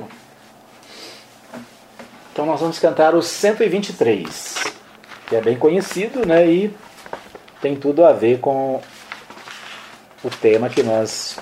Então 2.33 2.47
nós 2.47 2.59
vamos 2.59 2.79
cantar 2.79 3.13
o 3.13 3.21
123, 3.21 4.55
que 5.27 5.35
é 5.35 5.41
bem 5.41 5.55
conhecido, 5.59 6.25
né? 6.25 6.47
E 6.47 6.75
tem 7.61 7.75
tudo 7.75 8.03
a 8.03 8.13
ver 8.13 8.39
com 8.39 8.81
o 10.23 10.29
tema 10.41 10.69
que 10.69 10.81
nós 10.81 11.37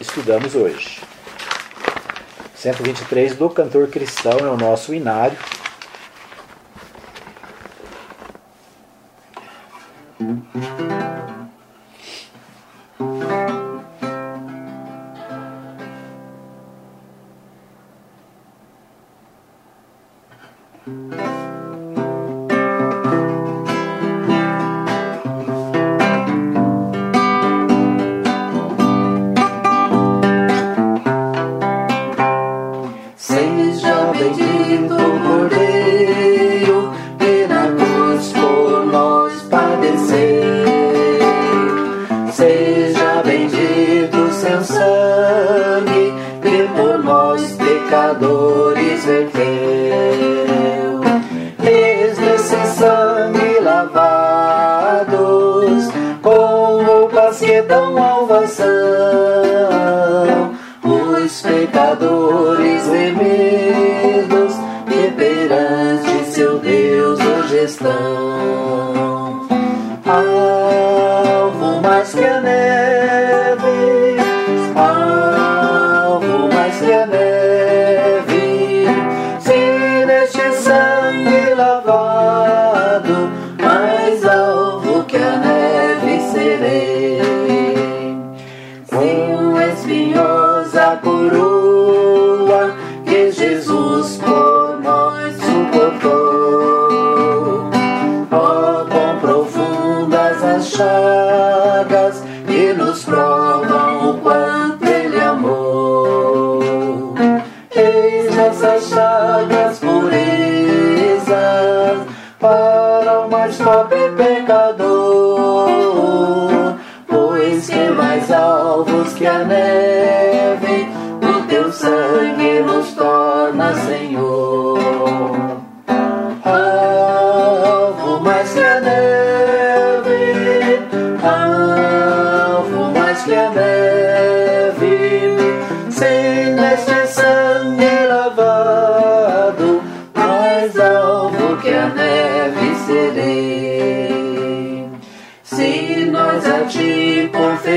estudamos 0.00 0.54
hoje. 0.54 1.02
123 2.54 3.36
do 3.36 3.50
cantor 3.50 3.88
cristão 3.88 4.38
é 4.38 4.48
o 4.48 4.56
nosso 4.56 4.94
inário. 4.94 5.36
Mm-hmm. 10.20 11.39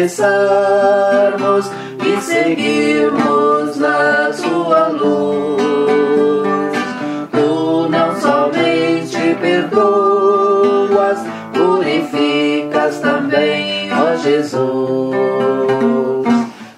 Confessarmos 0.03 1.71
e 2.05 2.21
seguirmos 2.21 3.77
na 3.77 4.33
sua 4.33 4.89
luz. 4.89 5.63
Tu 7.31 7.87
não 7.89 8.19
somente 8.19 9.35
perdoas, 9.39 11.19
purificas 11.53 12.99
também, 12.99 13.89
ó 13.93 14.17
Jesus. 14.17 15.13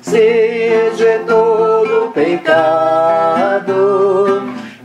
Seja 0.02 1.24
todo 1.26 2.12
pecado, 2.14 3.74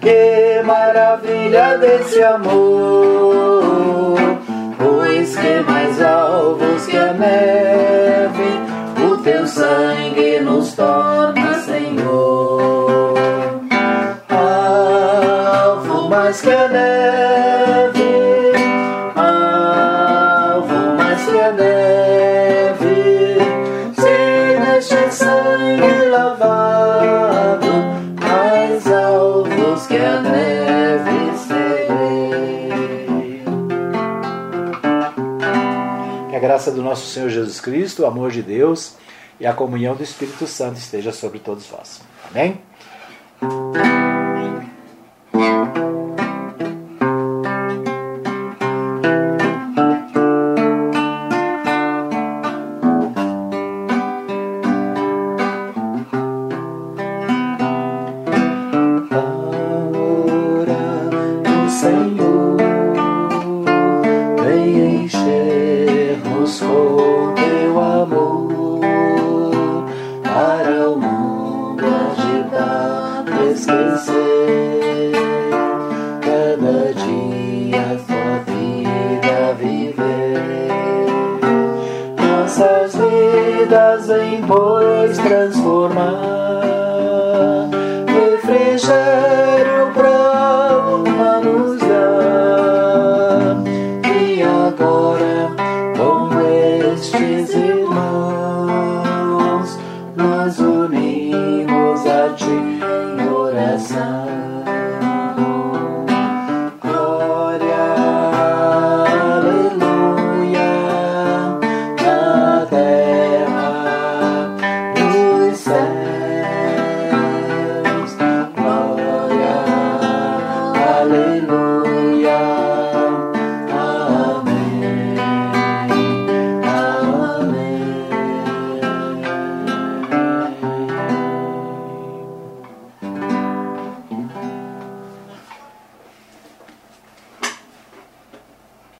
que 0.00 0.62
maravilha 0.64 1.76
desse 1.76 2.22
amor, 2.22 3.29
a 7.00 7.12
neve, 7.14 8.50
o 9.10 9.16
teu 9.18 9.46
sangue 9.46 10.40
nos 10.40 10.74
torna, 10.74 11.39
graça 36.60 36.70
do 36.70 36.82
nosso 36.82 37.06
Senhor 37.06 37.30
Jesus 37.30 37.58
Cristo, 37.58 38.02
o 38.02 38.06
amor 38.06 38.30
de 38.30 38.42
Deus 38.42 38.92
e 39.40 39.46
a 39.46 39.52
comunhão 39.54 39.96
do 39.96 40.02
Espírito 40.02 40.46
Santo 40.46 40.76
esteja 40.76 41.10
sobre 41.10 41.38
todos 41.38 41.66
vós. 41.66 42.02
Amém? 42.30 42.60